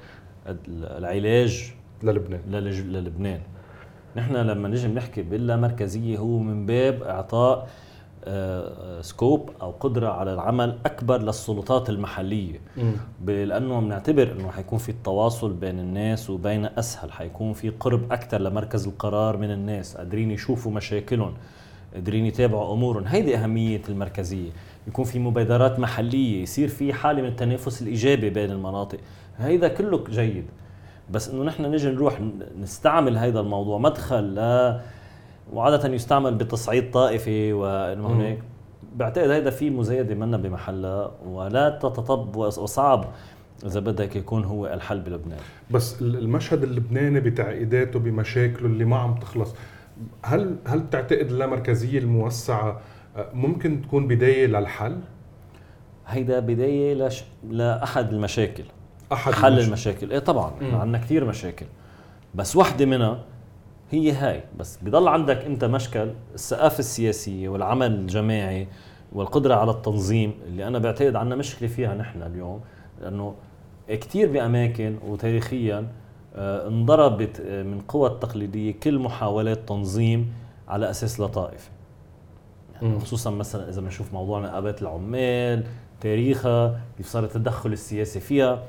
[0.68, 2.40] العلاج للبنان.
[2.48, 3.40] للبنان.
[4.16, 7.68] نحن لما نجي بنحكي باللامركزية هو من باب إعطاء
[9.00, 12.60] سكوب أو قدرة على العمل أكبر للسلطات المحلية.
[13.26, 17.12] لأنه بنعتبر إنه حيكون في التواصل بين الناس وبين أسهل.
[17.12, 21.34] حيكون في قرب أكثر لمركز القرار من الناس قادرين يشوفوا مشاكلهم
[21.94, 23.04] قادرين يتابعوا أمورهم.
[23.06, 24.50] هيدي أهمية المركزية.
[24.86, 28.98] يكون في مبادرات محلية يصير في حالة من التنافس الإيجابي بين المناطق.
[29.38, 30.44] هيدا كله جيد.
[31.10, 32.20] بس إنه نحن نجي نروح
[32.60, 34.80] نستعمل هذا الموضوع مدخل ل
[35.52, 38.38] وعادة يستعمل بتصعيد طائفي وانه هيك
[38.96, 43.04] بعتقد هيدا في مزايده منا بمحلها ولا تتطب وصعب
[43.66, 45.38] إذا بدك يكون هو الحل بلبنان.
[45.70, 49.54] بس المشهد اللبناني بتعقيداته بمشاكله اللي ما عم تخلص
[50.24, 52.80] هل هل بتعتقد اللامركزية الموسعة
[53.16, 54.98] آه، ممكن تكون بداية للحل؟
[56.06, 57.24] هيدا بداية لش...
[57.50, 58.64] لأحد المشاكل.
[59.12, 60.12] أحد حل المشاكل, المشاكل.
[60.12, 61.66] إيه طبعا عندنا كثير مشاكل.
[62.34, 63.24] بس وحدة منها
[63.92, 64.42] هي هاي.
[64.58, 68.68] بس بضل عندك انت مشكل الثقافه السياسيه والعمل الجماعي
[69.12, 72.60] والقدرة على التنظيم اللي أنا بعتقد عندنا مشكلة فيها نحن اليوم.
[73.00, 73.34] لأنه
[73.88, 75.86] كثير بأماكن وتاريخيا
[76.36, 80.32] آه، انضربت آه، من قوى التقليدية كل محاولات تنظيم
[80.68, 81.70] على أساس لطائف
[82.82, 85.64] يعني خصوصا مثلا إذا بنشوف موضوع نقابات العمال
[86.00, 88.62] تاريخها كيف صار التدخل السياسي فيها.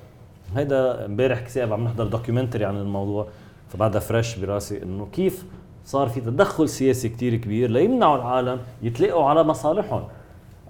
[0.55, 3.27] هيدا امبارح كثير عم نحضر documentary عن الموضوع.
[3.73, 5.45] فبعدها fresh براسي إنه كيف
[5.85, 10.03] صار في تدخل سياسي كتير كبير ليمنعوا العالم يتلاقوا على مصالحهم.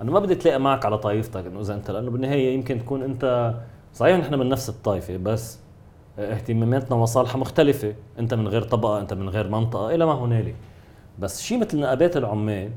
[0.02, 3.54] أنا ما بدي اتلاقى معك على طائفتك إنه إذا أنت لأنه بالنهاية يمكن تكون أنت
[3.94, 5.60] صحيح نحن من نفس الطائفه بس
[6.20, 7.96] اهتماماتنا ومصالحها مختلفة.
[8.20, 10.56] أنت من غير طبقة أنت من غير منطقة إلى ما هنالك.
[11.20, 12.72] بس شيء مثل نقابات العمال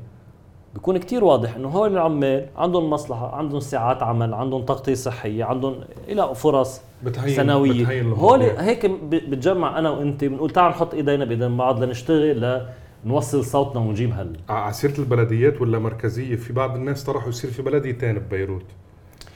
[0.73, 5.75] بيكون كتير واضح إنه هول العمال عندهم مصلحة عندهم ساعات عمل عندهم تغطية صحية عندهم
[6.07, 6.81] إلى فرص.
[7.03, 7.83] بتهين سنوية.
[7.83, 12.65] بتهين هول هيك بتجمع أنا وأنت بنقول تعال نحط إيدينا بايدين بعض لنشتغل
[13.05, 17.61] لنوصل صوتنا ونجيب هال على سيرة البلديات ولا مركزية؟ في بعض الناس طرحوا يصير في
[17.61, 18.65] بلديتين ببيروت.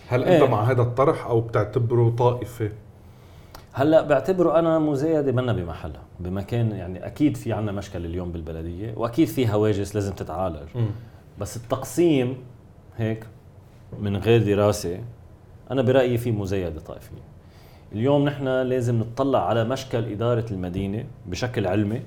[0.08, 2.71] هل أنت إيه؟ مع هذا الطرح أو بتعتبره طائفة؟
[3.74, 9.28] هلا بعتبره أنا مزايدة منا بمحلها بمكان يعني أكيد في عنا مشكله اليوم بالبلدية وأكيد
[9.28, 10.67] في هواجس لازم تتعالج.
[10.76, 10.86] م.
[11.39, 12.38] بس التقسيم
[12.97, 13.26] هيك
[14.02, 15.00] من غير دراسة
[15.71, 17.31] أنا برأيي في مزايدة طائفيه
[17.93, 22.01] اليوم نحن لازم نطلع على مشكل إدارة المدينة بشكل علمي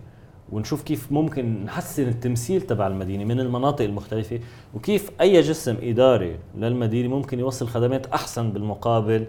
[0.53, 4.41] ونشوف كيف ممكن نحسن التمثيل تبع المدينة من المناطق المختلفة
[4.75, 9.27] وكيف أي جسم إداري للمدينة ممكن يوصل خدمات أحسن بالمقابل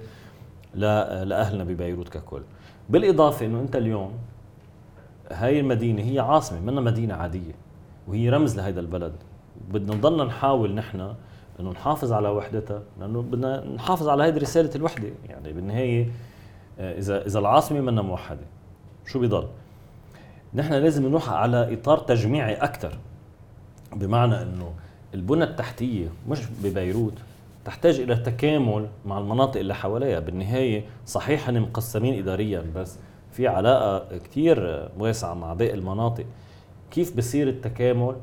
[0.76, 0.80] ل-
[1.30, 2.42] لأهلنا ببيروت ككل.
[2.90, 4.12] بالإضافة إنه أنت اليوم
[5.32, 7.54] هاي المدينة هي عاصمة منها مدينة عادية
[8.08, 9.14] وهي رمز لهذا البلد.
[9.72, 11.14] بدنا نضلنا نحاول نحن
[11.60, 15.08] إنه نحافظ على وحدتها لأنه بدنا نحافظ على هذه رسالة الوحدة.
[15.30, 16.08] يعني بالنهاية
[16.80, 18.46] اذا إذا العاصمة منا موحدة
[19.06, 19.48] شو بيضل
[20.54, 22.98] نحن لازم نروح على إطار تجميعي أكثر
[23.96, 24.74] بمعنى إنه
[25.14, 27.14] البنى التحتية مش ببيروت
[27.66, 30.20] تحتاج إلى تكامل مع المناطق اللي حواليها.
[30.20, 32.98] بالنهاية صحيح هن مقسمين اداريا بس
[33.32, 36.26] في علاقة كثير واسعة مع باقي المناطق.
[36.92, 38.16] كيف بصير التكامل؟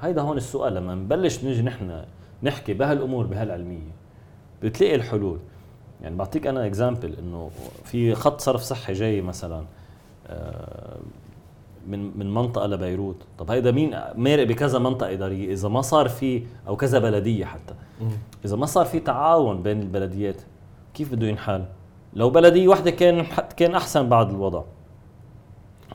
[0.00, 0.74] هيدا هون السؤال.
[0.74, 2.04] لما نبلش نيجي نحن
[2.42, 3.92] نحكي بهالأمور بهالعلمية
[4.62, 5.38] بتلاقي الحلول.
[6.02, 7.50] يعني بعطيك أنا اكزامبل إنه
[7.84, 9.64] في خط صرف صحي جاي مثلا
[10.26, 10.98] آه،
[11.86, 13.16] من من منطقة لبيروت.
[13.38, 17.74] طب هيدا مين مارق بكذا منطقة؟ اداريه إذا ما صار في أو كذا بلدية حتى.
[18.44, 20.42] إذا ما صار في تعاون بين البلديات
[20.94, 21.64] كيف بده ينحل؟
[22.14, 24.62] لو بلدية واحدة كان كان أحسن بعد الوضع.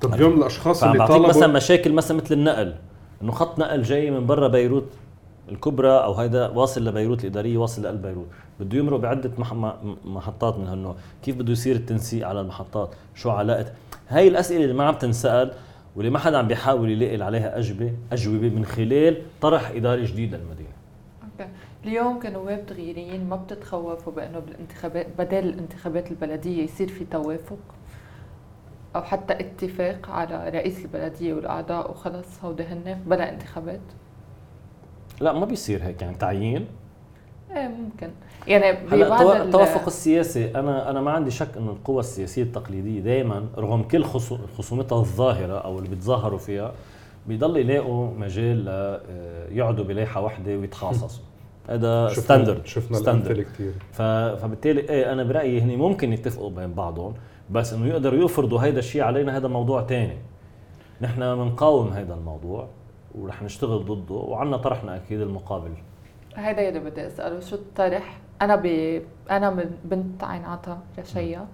[0.02, 2.76] طب اليوم الأشخاص فعم اللي طالبوا مثلا مشاكل مثلا مثل النقل.
[3.22, 4.90] إنه خط نقل جاي من برا بيروت
[5.52, 8.28] الكبرى أو هيدا واصل لبيروت الإدارية واصل لقلب بيروت.
[8.60, 9.32] بده يمرق بعدة
[10.06, 10.96] محطات من هالنوع.
[11.24, 13.74] كيف بده يصير التنسيق على المحطات؟ شو علاقة؟
[14.10, 15.54] هاي الأسئلة اللي ما عم تنسأل
[15.96, 20.70] واللي ما حدا عم بيحاول يلاقي عليها أجوبة أجوبة من خلال طرح إداري جديد للمدينة.
[21.24, 21.50] أوكي.
[21.86, 27.58] اليوم كنواب تغييريين ما بتتخوفوا بأنه بالانتخابات بدل الانتخابات البلدية يصير في توافق؟
[28.96, 33.82] أو حتى اتفاق على رئيس البلدية والأعضاء وخلص هودي هن بلا انتخابات؟
[35.22, 36.02] لا ما بيصير هيك.
[36.02, 36.68] يعني تعيين
[37.56, 38.10] إيه ممكن.
[38.48, 40.52] يعني هلا التوافق السياسي.
[40.60, 45.54] أنا أنا ما عندي شك إنه القوى السياسية التقليدية دائما رغم كل خصو- خصومتها الظاهرة
[45.58, 46.72] أو اللي بيتظاهروا فيها
[47.28, 51.24] بيضل يلاقوا مجال ل آه، يقعدوا بلائحة واحدة ويتخاصصوا
[51.70, 53.32] هذا standard شفنا standard.
[53.32, 53.74] الأمثلة كثير.
[53.92, 57.14] فبالتالي إيه أنا برأيي هني ممكن يتفقوا بين بعضهم
[57.52, 60.18] بس إنه يقدروا يفرضوا هيدا الشيء علينا هذا موضوع تاني.
[61.02, 62.68] نحن بنقاوم هذا الموضوع
[63.16, 65.72] ورح نشتغل ضده وعنا طرحنا أكيد المقابل.
[66.36, 68.66] هيدا يلي بدي أسأله شو الطرح؟ أنا ب
[69.32, 71.48] أنا من بنت عين عطا رشيا.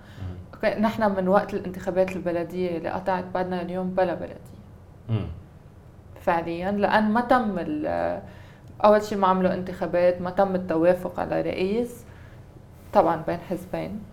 [0.79, 4.61] نحن من وقت الانتخابات البلدية اللي قطعت بعدنا اليوم بلا بلدية.
[5.09, 5.27] مم.
[6.21, 7.55] فعليا لأن ما تم
[8.85, 12.05] أول شيء ما عملوا انتخابات ما تم التوافق على رئيس
[12.93, 14.03] طبعا بين حزبين.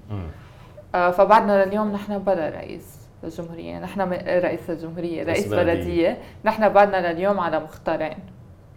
[0.94, 3.78] آه، فبعدنا لليوم نحن بلا رئيس للجمهورية.
[3.78, 5.48] نحن رئيس الجمهورية رئيس.
[5.48, 6.18] بلدية.
[6.44, 8.18] نحن بعدنا لليوم على مختارين.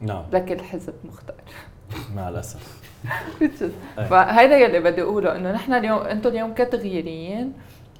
[0.02, 0.24] نعم.
[0.34, 1.36] لكل حزب مختار.
[2.16, 2.82] مع الأسف.
[3.96, 7.54] فهيدا يلي بدي أقوله إنه نحن اليوم أنتم اليوم كتغييريين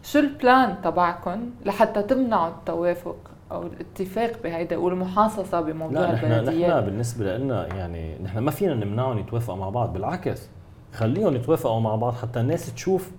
[0.04, 3.16] شو البلان تبعكم لحتى تمنعوا التوافق
[3.52, 8.74] أو الاتفاق بهيدا والمحاصصة بموضوع لا نحن نحن البلديات؟ بالنسبة لنا يعني نحن ما فينا
[8.74, 10.50] نمنعهم يتوافقوا مع بعض بالعكس.
[10.94, 13.12] خليهم يتوافقوا مع بعض حتى الناس تشوف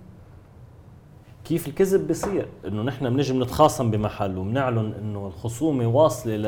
[1.45, 6.47] كيف الكذب بصير إنه نحن بنجي بنتخاصم بمحل وبنعلن إنه الخصومة واصلة ل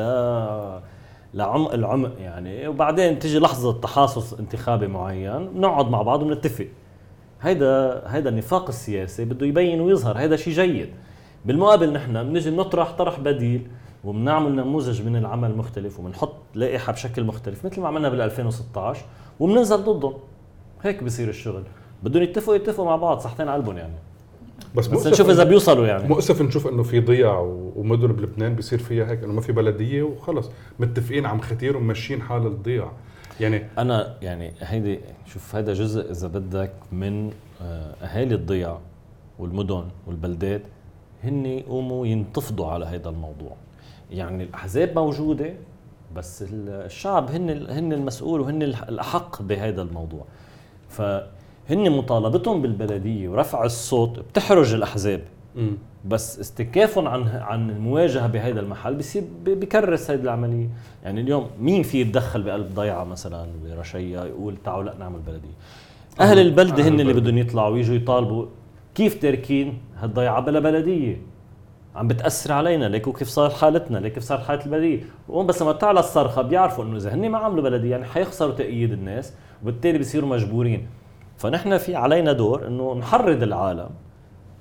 [1.34, 6.66] لعمق العمق يعني وبعدين تيجي لحظة تحاصص انتخابي معين بنقعد مع بعض وبنتفق
[7.42, 10.88] هيدا هيدا النفاق السياسي بده يبين ويظهر هيدا شيء جيد.
[11.44, 13.66] بالمقابل نحن بنجي بنطرح طرح بديل
[14.04, 19.04] وبنعمل نموذج من العمل مختلف وبنحط لائحة بشكل مختلف مثل ما عملنا بال 2016
[19.40, 20.14] وبننزل ضدهم.
[20.82, 21.62] هيك بصير الشغل.
[22.02, 23.94] بدهم يتفقوا يتفقوا مع بعض صحتين قلبهم يعني.
[24.76, 26.08] بس, بس نشوف إذا بيوصلوا يعني.
[26.08, 27.38] مؤسف نشوف إنه في ضياع
[27.76, 30.50] ومدن بلبنان بيصير فيها هيك إنه ما في بلدية وخلص.
[30.78, 32.92] متفقين عم ختير وماشيين حال الضياع
[33.40, 37.30] يعني أنا يعني هيدي شوف هذا جزء إذا بدك من
[37.62, 38.78] آه، أهالي الضياع
[39.38, 40.62] والمدن والبلدات
[41.24, 43.56] هن يقوموا ينتفضوا على هذا الموضوع.
[44.10, 45.52] يعني الأحزاب موجودة
[46.16, 50.24] بس ال- الشعب هن هن المسؤول وهن الأحق بهذا الموضوع.
[51.68, 55.20] فهن مطالبتهم بالبلدية ورفع الصوت بتحرج الأحزاب
[55.56, 55.78] مم.
[56.04, 60.68] بس استكافهم عن عن المواجهة بهذا المحل بصير بكرس هذه العملية،
[61.04, 65.54] يعني اليوم مين في يتدخل بقلب ضيعة مثلا برشيا يقول تعالوا لأ نعمل بلدية.
[66.20, 67.12] أهل البلده هن اللي.
[67.12, 68.46] بدهم يطلعوا ويجوا يطالبوا
[68.94, 71.16] كيف تاركين هالضيعة بلا بلدية؟
[71.96, 75.72] عم بتأثر علينا ليكوا كيف صار حالتنا ليك كيف صارت حالة البلدية وهم بس لما
[75.72, 80.28] تعلى الصرخة بيعرفوا إنه إذا هن ما عملوا بلدية يعني حيخسروا تأييد الناس وبالتالي بصيروا
[80.28, 80.86] مجبورين
[81.38, 83.90] فنحن في علينا دور إنه نحرض العالم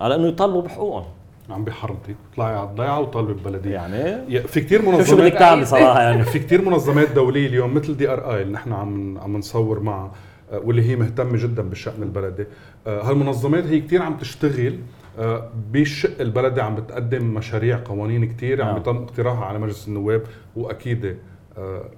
[0.01, 1.05] على إنه يطالبوا بحقوقهم.
[1.49, 5.67] عم بحرضي طلعي على الضيعه وطالبي بالبلديه يعني في كثير شوف شو بدك منظمات تعمل
[5.67, 9.37] صراحة يعني؟ في كثير منظمات دولية اليوم مثل دي آر آي اللي نحن عم عم
[9.37, 10.11] نصور معها
[10.51, 12.45] آه، واللي هي مهتمة جدا بالشأن البلدي.
[12.87, 14.79] آه، هالمنظمات هي كثير عم تشتغل
[15.19, 18.77] آه، بالشق البلدي عم بتقدم مشاريع قوانين كثير عم نعم.
[18.77, 20.23] يتم اقتراحها على مجلس النواب
[20.55, 21.17] وأكيد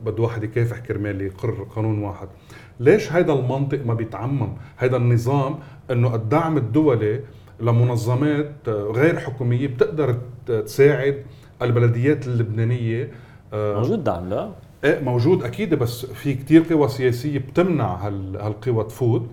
[0.05, 2.27] بده واحد يكافح كرمال يقر قانون واحد.
[2.79, 5.59] ليش هيدا المنطق ما بيتعمم؟ هيدا النظام
[5.91, 7.19] إنه الدعم الدولي
[7.59, 10.15] لمنظمات آه، غير حكومية بتقدر
[10.45, 11.23] تساعد
[11.61, 13.11] البلديات اللبنانية
[13.53, 14.49] آه، موجود دعم لا.
[14.83, 19.27] إيه موجود أكيد بس في كتير قوى سياسية بتمنع هالقوى تفوت.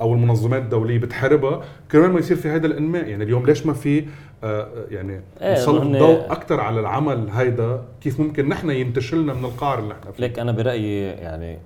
[0.00, 3.08] أو المنظمات الدولية بتحاربها كرمال ما يصير في هذا الإنماء.
[3.08, 4.06] يعني اليوم ليش ما في
[4.44, 9.78] آه يعني إيه نسلط الضوء أكثر على العمل هيدا؟ كيف ممكن نحن ينتشلنا من القعر
[9.78, 11.58] اللي نحن فيه ليك أنا برأيي يعني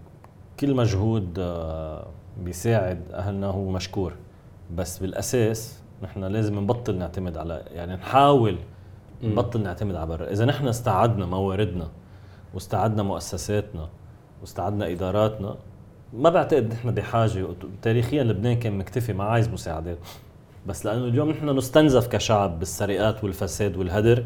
[0.60, 2.06] كل مجهود آه
[2.44, 4.12] بيساعد أهلنا هو مشكور.
[4.76, 8.56] بس بالأساس نحن لازم نبطل نعتمد على يعني نحاول
[9.22, 10.30] نبطل نعتمد على برا.
[10.30, 11.88] إذا نحن استعدنا مواردنا
[12.54, 13.88] واستعدنا مؤسساتنا
[14.40, 15.56] واستعدنا إداراتنا
[16.12, 17.46] ما بعتقد نحن بحاجة.
[17.82, 19.98] تاريخيا لبنان كان مكتفي ما عايز مساعدات
[20.66, 24.24] بس لأنه اليوم نحن نستنزف كشعب بالسرقات والفساد والهدر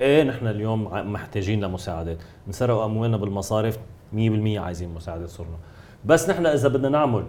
[0.00, 3.78] إيه نحن اليوم محتاجين لمساعدات انسرقوا أموالنا بالمصارف
[4.12, 4.16] 100%
[4.58, 5.56] عايزين مساعدات صرنا.
[6.04, 7.24] بس نحن إذا بدنا نعمل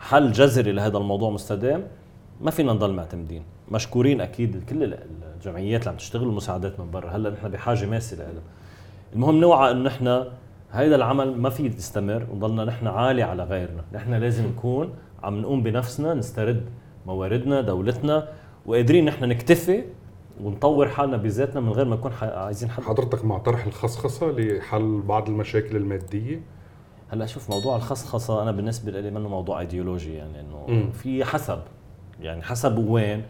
[0.00, 1.84] حل جذري لهذا الموضوع مستدام
[2.40, 4.96] ما فينا نضل معتمدين مشكورين أكيد كل
[5.36, 7.10] الجمعيات اللي عم تشتغل المساعدات من برا.
[7.10, 8.32] هلأ نحن بحاجة ماسة لها
[9.14, 10.24] المهم نوعى إنه نحن
[10.70, 13.84] هذا العمل ما في يستمر ونضلنا نحن عالي على غيرنا.
[13.92, 16.64] نحن لازم نكون عم نقوم بنفسنا نسترد
[17.06, 18.28] مواردنا دولتنا
[18.66, 19.84] وقادرين نحن نكتفي
[20.42, 22.82] ونطور حالنا بذاتنا من غير ما نكون عايزين حد.
[22.82, 26.40] حضرتك مع طرح الخصخصة لحل بعض المشاكل المادية؟
[27.08, 31.58] هلأ شوف موضوع الخصخصة أنا بالنسبة لي منه موضوع ايديولوجي يعني إنه في حسب.
[32.20, 33.22] يعني حسب وين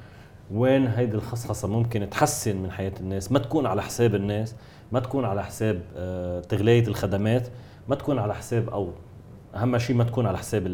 [0.52, 4.54] وين هيدي الخصخصة ممكن تحسن من حياة الناس ما تكون على حساب الناس.
[4.92, 7.48] ما تكون على حساب آه، تغلية الخدمات
[7.88, 8.88] ما تكون على حساب أو
[9.54, 10.66] أهم شيء ما تكون على حساب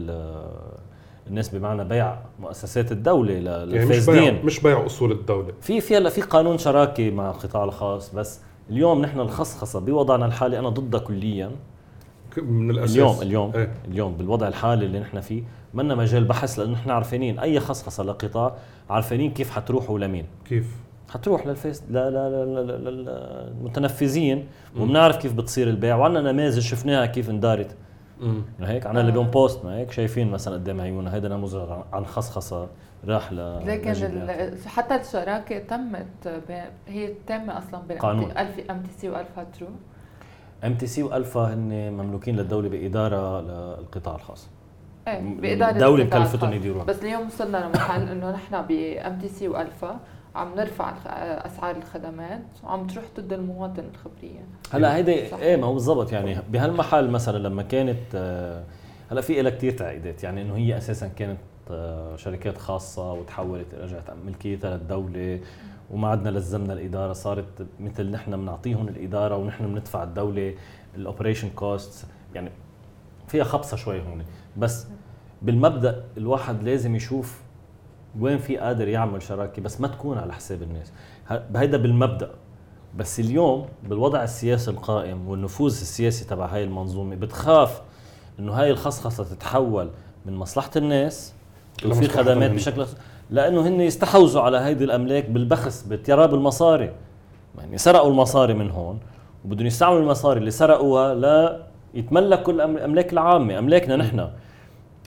[1.26, 5.52] الناس بمعنى بيع مؤسسات الدولة للفاسدين يعني مش بيع مش بيع أصول الدولة.
[5.60, 10.58] في في هلا في قانون شراكة مع القطاع الخاص بس اليوم نحن الخصخصة بوضعنا الحالي
[10.58, 11.50] أنا ضدها كليا.
[12.36, 12.94] من الأساس.
[12.96, 15.42] اليوم اليوم إيه؟ اليوم بالوضع الحالي اللي نحن فيه
[15.74, 18.54] منا مجال بحث لأنه نحن عارفين أي خصخصة لقطاع
[18.90, 20.26] عارفين كيف حتروح ولمين.
[20.48, 20.66] كيف؟
[21.14, 21.82] حتروح للفيس
[22.80, 24.46] للمتنفذين
[24.80, 25.96] وبنعرف كيف بتصير البيع.
[25.96, 27.76] وعندنا نماذج شفناها كيف اندارت.
[28.60, 31.14] هيك عنا ليبان بوست ما هيك؟ شايفين مثلا قدام عيوننا.
[31.14, 32.68] هيدا نموذج عن خصخصة
[33.08, 33.94] راح ل لكن
[34.66, 36.42] حتى الشراكة تمت
[36.88, 38.30] هي تامة أصلا بين قانون.
[38.70, 39.68] MTC والفا ترو.
[40.64, 44.48] MTC والفا هن مملوكين للدولة بإدارة للقطاع الخاص.
[45.08, 46.84] إيه بإدارة الدولة مكلفتهم يديروها.
[46.84, 50.00] بس اليوم وصلنا لمحل إنه نحن ب MTC والفا
[50.34, 50.94] عم نرفع
[51.46, 54.40] أسعار الخدمات وعم تروح ضد المواطن الخبرية.
[54.72, 58.64] هلا هيدي إيه ما هو بالضبط يعني بهالمحل مثلا لما كانت آه،
[59.10, 61.38] هلا في لها كثير تعقيدات يعني إنه هي أساسا كانت
[61.70, 65.40] آه، شركات خاصة وتحولت رجعت ملكيتها للدوله
[65.90, 70.54] وما عدنا لزمنا الإدارة صارت مثل نحن بنعطيهم الإدارة ونحن بندفع الدولة
[70.94, 72.50] ال operation cost يعني
[73.28, 74.24] فيها خبصة شوي هون.
[74.56, 74.86] بس
[75.42, 77.43] بالمبدأ الواحد لازم يشوف
[78.20, 80.92] وين في قادر يعمل شراكة؟ بس ما تكون على حساب الناس.
[81.56, 82.30] هيدا بالمبدأ.
[82.96, 87.82] بس اليوم بالوضع السياسي القائم والنفوذ السياسي تبع هاي المنظومة بتخاف
[88.38, 89.90] إنه هاي الخصخصة تتحول
[90.26, 91.32] من مصلحة الناس
[91.86, 92.86] وفي خدمات بشكل
[93.30, 96.92] لأنه هن يستحوذوا على هيدي الأملاك بالبخس بتراب المصاري.
[97.58, 98.98] يعني سرقوا المصاري من هون
[99.44, 101.62] وبدهم يستعملوا المصاري اللي سرقوها لا
[101.94, 104.30] يتملكوا الأملاك العامة أملاكنا نحن.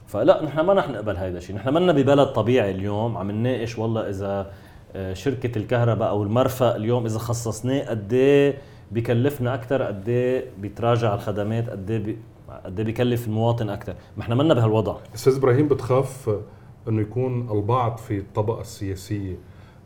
[0.08, 4.10] فلا نحن ما رح نقبل هذا الشيء نحن منا ببلد طبيعي اليوم عم نناقش والله
[4.10, 4.52] إذا
[4.96, 8.58] آه، شركة الكهرباء أو المرفأ اليوم إذا خصصناه قد إيه
[8.92, 12.18] بكلفنا أكثر قد إيه بيتراجع الخدمات قد إيه
[12.66, 14.96] قد إيه بكلف المواطن أكثر ما إحنا منا بهالوضع.
[15.16, 16.40] أستاذ إبراهيم بتخاف
[16.88, 19.36] إنه يكون البعض في الطبقة السياسية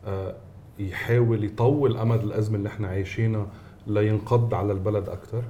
[0.06, 0.34] آه،
[0.78, 3.46] يحاول يطول أمد الأزمة اللي إحنا عايشينها
[3.86, 5.42] لينقض على البلد أكثر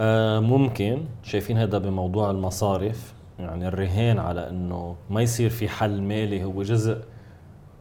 [0.00, 1.02] آه ممكن.
[1.22, 3.12] شايفين هذا بموضوع المصارف.
[3.38, 6.98] يعني الرهان على إنه ما يصير في حل مالي هو جزء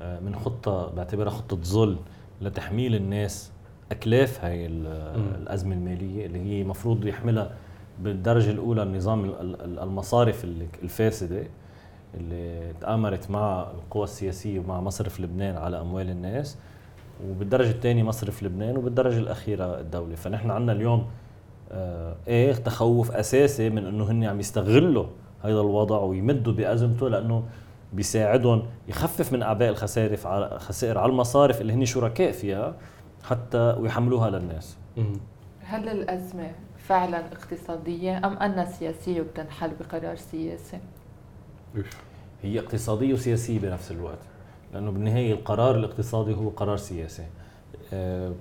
[0.02, 1.98] آه، من خطة بعتبرها خطة ظل
[2.42, 3.52] لتحميل الناس
[3.92, 7.52] أكلاف هاي الأزمة المالية اللي هي المفروض يحملها
[8.00, 9.34] بالدرجة الأولى النظام
[9.64, 10.44] المصارف
[10.84, 11.44] الفاسدة
[12.14, 16.58] اللي تآمرت مع القوى السياسية ومع مصرف لبنان على أموال الناس
[17.30, 20.16] وبالدرجة الثانية مصرف لبنان وبالدرجة الأخيرة الدولة.
[20.16, 21.08] فنحن عندنا اليوم
[21.72, 25.06] آه إيه تخوف أساسي من إنه هن عم يستغلوا
[25.44, 27.44] هذا الوضع ويمدوا بأزمته لأنه
[27.94, 32.76] بيساعدهم يخفف من أعباء الخسائر على خسائر على المصارف اللي هن شركاء فيها
[33.24, 34.78] حتى ويحملوها للناس.
[35.62, 40.80] هل الأزمة فعلا اقتصادية أم انها سياسية وبتنحل بقرار سياسي؟
[42.42, 44.20] هي اقتصادية وسياسية بنفس الوقت
[44.74, 47.26] لأنه بالنهاية القرار الاقتصادي هو قرار سياسي.
[47.94, 48.32] أه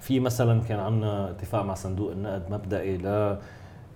[0.00, 3.38] في مثلا كان عندنا اتفاق مع صندوق النقد مبدئي ل آه،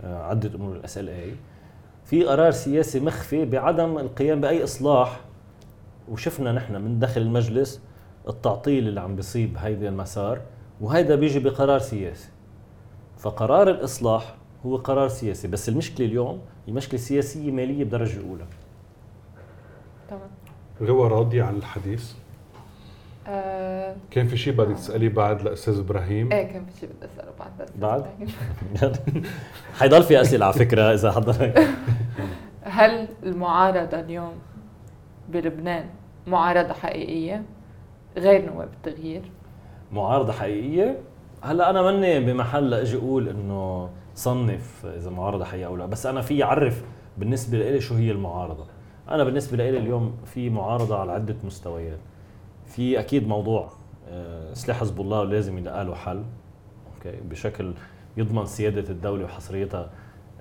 [0.05, 1.35] عده امور الاس ال اي
[2.11, 5.21] في قرار سياسي مخفي بعدم القيام بأي إصلاح.
[6.09, 7.81] وشفنا نحن من داخل المجلس
[8.29, 10.41] التعطيل اللي عم بيصيب هيدا المسار
[10.81, 12.29] وهيدا بيجي بقرار سياسي.
[13.19, 14.35] فقرار الإصلاح
[14.67, 18.47] هو قرار سياسي بس المشكلة اليوم هي مشكلة سياسية مالية بدرجة أولى.
[20.09, 20.31] تمام.
[20.83, 22.13] غوى راضية عن الحديث.
[23.27, 27.31] آه كان في شيء بدك تسأليه بعد لأستاذ إبراهيم؟ إيه كان في شيء بدي أسأله
[27.39, 28.07] بعد بس بعد؟
[29.79, 31.59] حيضل في أسئلة على فكرة إذا حضرتك.
[32.63, 34.33] هل المعارضة اليوم
[35.29, 35.85] بلبنان
[36.27, 37.43] معارضة حقيقية
[38.17, 39.23] غير نواب التغيير؟
[39.93, 40.99] معارضة حقيقية؟
[41.43, 46.21] هلأ أنا ماني بمحل أجي أقول إنه صنف إذا معارضة حقيقية أو لا بس أنا
[46.21, 46.83] في أعرف
[47.19, 48.67] بالنسبة لي شو هي المعارضة.
[49.09, 51.99] أنا بالنسبة لي اليوم في معارضة على عدة مستويات.
[52.71, 53.71] في أكيد موضوع
[54.09, 56.23] آه، سلاح حزب الله لازم يلقى له حل
[56.97, 57.73] أوكي؟ بشكل
[58.17, 59.91] يضمن سيادة الدولة وحصريتها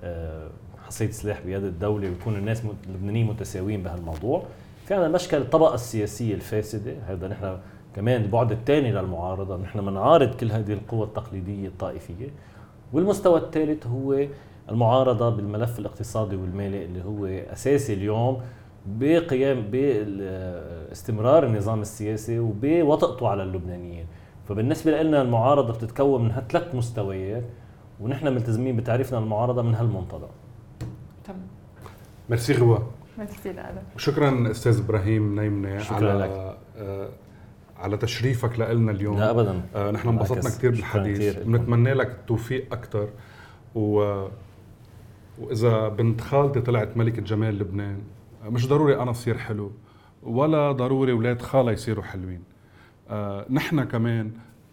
[0.02, 0.48] آه،
[0.86, 4.42] حصرية السلاح بيد الدولة ويكون الناس اللبنانيين متساويين بهالموضوع.
[4.86, 7.58] في عندنا مشكل الطبقة السياسية الفاسدة هذا نحن
[7.96, 12.28] كمان البعد الثاني للمعارضة نحن بنعارض كل هذه القوى التقليدية الطائفية.
[12.92, 14.26] والمستوى الثالث هو
[14.70, 18.40] المعارضة بالملف الاقتصادي والمالي اللي هو أساسي اليوم
[18.86, 24.06] بقيام باستمرار النظام السياسي وبوطئته على اللبنانيين.
[24.48, 27.44] فبالنسبة لنا المعارضة بتتكون من هالثلاث مستويات
[28.00, 30.30] ونحن ملتزمين بتعريفنا المعارضه من هالمنطلق
[31.24, 31.40] تمام
[32.30, 32.86] ميرسي غوى
[33.18, 33.54] ميرسي
[33.96, 36.56] شكرا أستاذ إبراهيم نيمنة شكراً على لك.
[36.76, 37.08] آه،
[37.78, 39.18] على تشريفك لنا اليوم.
[39.18, 39.60] لا ابدا.
[39.74, 40.40] آه، نحن انبسطنا.
[40.40, 41.38] كثير بالحديث.
[41.38, 43.08] بنتمنى لك التوفيق أكثر
[43.74, 44.24] و...
[45.38, 47.98] وإذا بنت خالتي طلعت ملكة جمال لبنان
[48.44, 49.72] مش ضروري أنا اصير حلو
[50.22, 52.42] ولا ضروري أولاد خالة يصيروا حلوين.
[53.08, 54.30] آه نحن كمان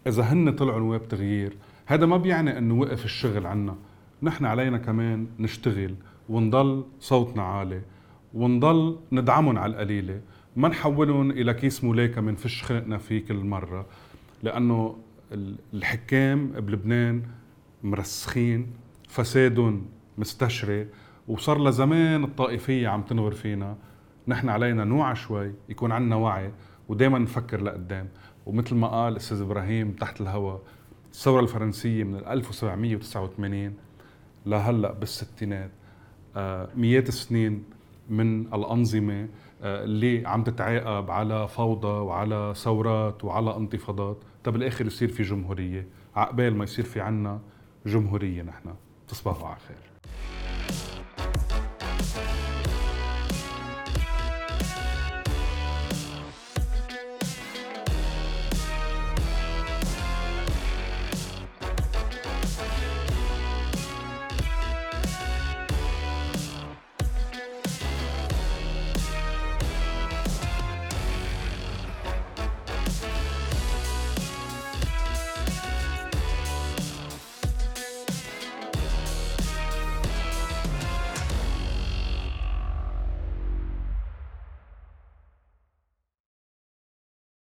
[0.08, 3.76] إذا هن طلعوا نواب تغيير هذا ما بيعني إنه وقف الشغل عنا.
[4.24, 5.96] نحن علينا كمان نشتغل
[6.30, 7.82] ونضل صوتنا عالي
[8.34, 10.22] ونضل ندعمهم على القليلة.
[10.56, 13.86] ما نحولهم إلى كيس ملاكه منفش خلقنا فيه كل مرة
[14.44, 14.98] لأنه
[15.32, 17.24] ال- الحكام بلبنان
[17.84, 18.68] مرسخين
[19.10, 19.86] فسادهم
[20.18, 20.88] مستشري
[21.28, 23.78] وصار لزمان الطائفية عم تنغر فينا.
[24.28, 26.52] نحن علينا نوعى شوي يكون عندنا وعي
[26.90, 28.10] ودائما نفكر لقدام.
[28.46, 30.62] ومثل ما قال أستاذ إبراهيم تحت الهواء
[31.14, 33.74] الثورة الفرنسية من 1789
[34.46, 35.72] لهلأ بالستينات.
[36.36, 37.64] آه، مئات السنين
[38.10, 39.28] من الأنظمة
[39.62, 44.18] آه، اللي عم تتعاقب على فوضى وعلى ثورات وعلى انتفاضات.
[44.44, 45.88] طب بالآخر يصير في جمهورية.
[46.16, 47.40] عقبال ما يصير في عنا
[47.86, 48.76] جمهورية نحن.
[49.08, 49.97] تصبحوا على خير.
[51.98, 52.37] Bye.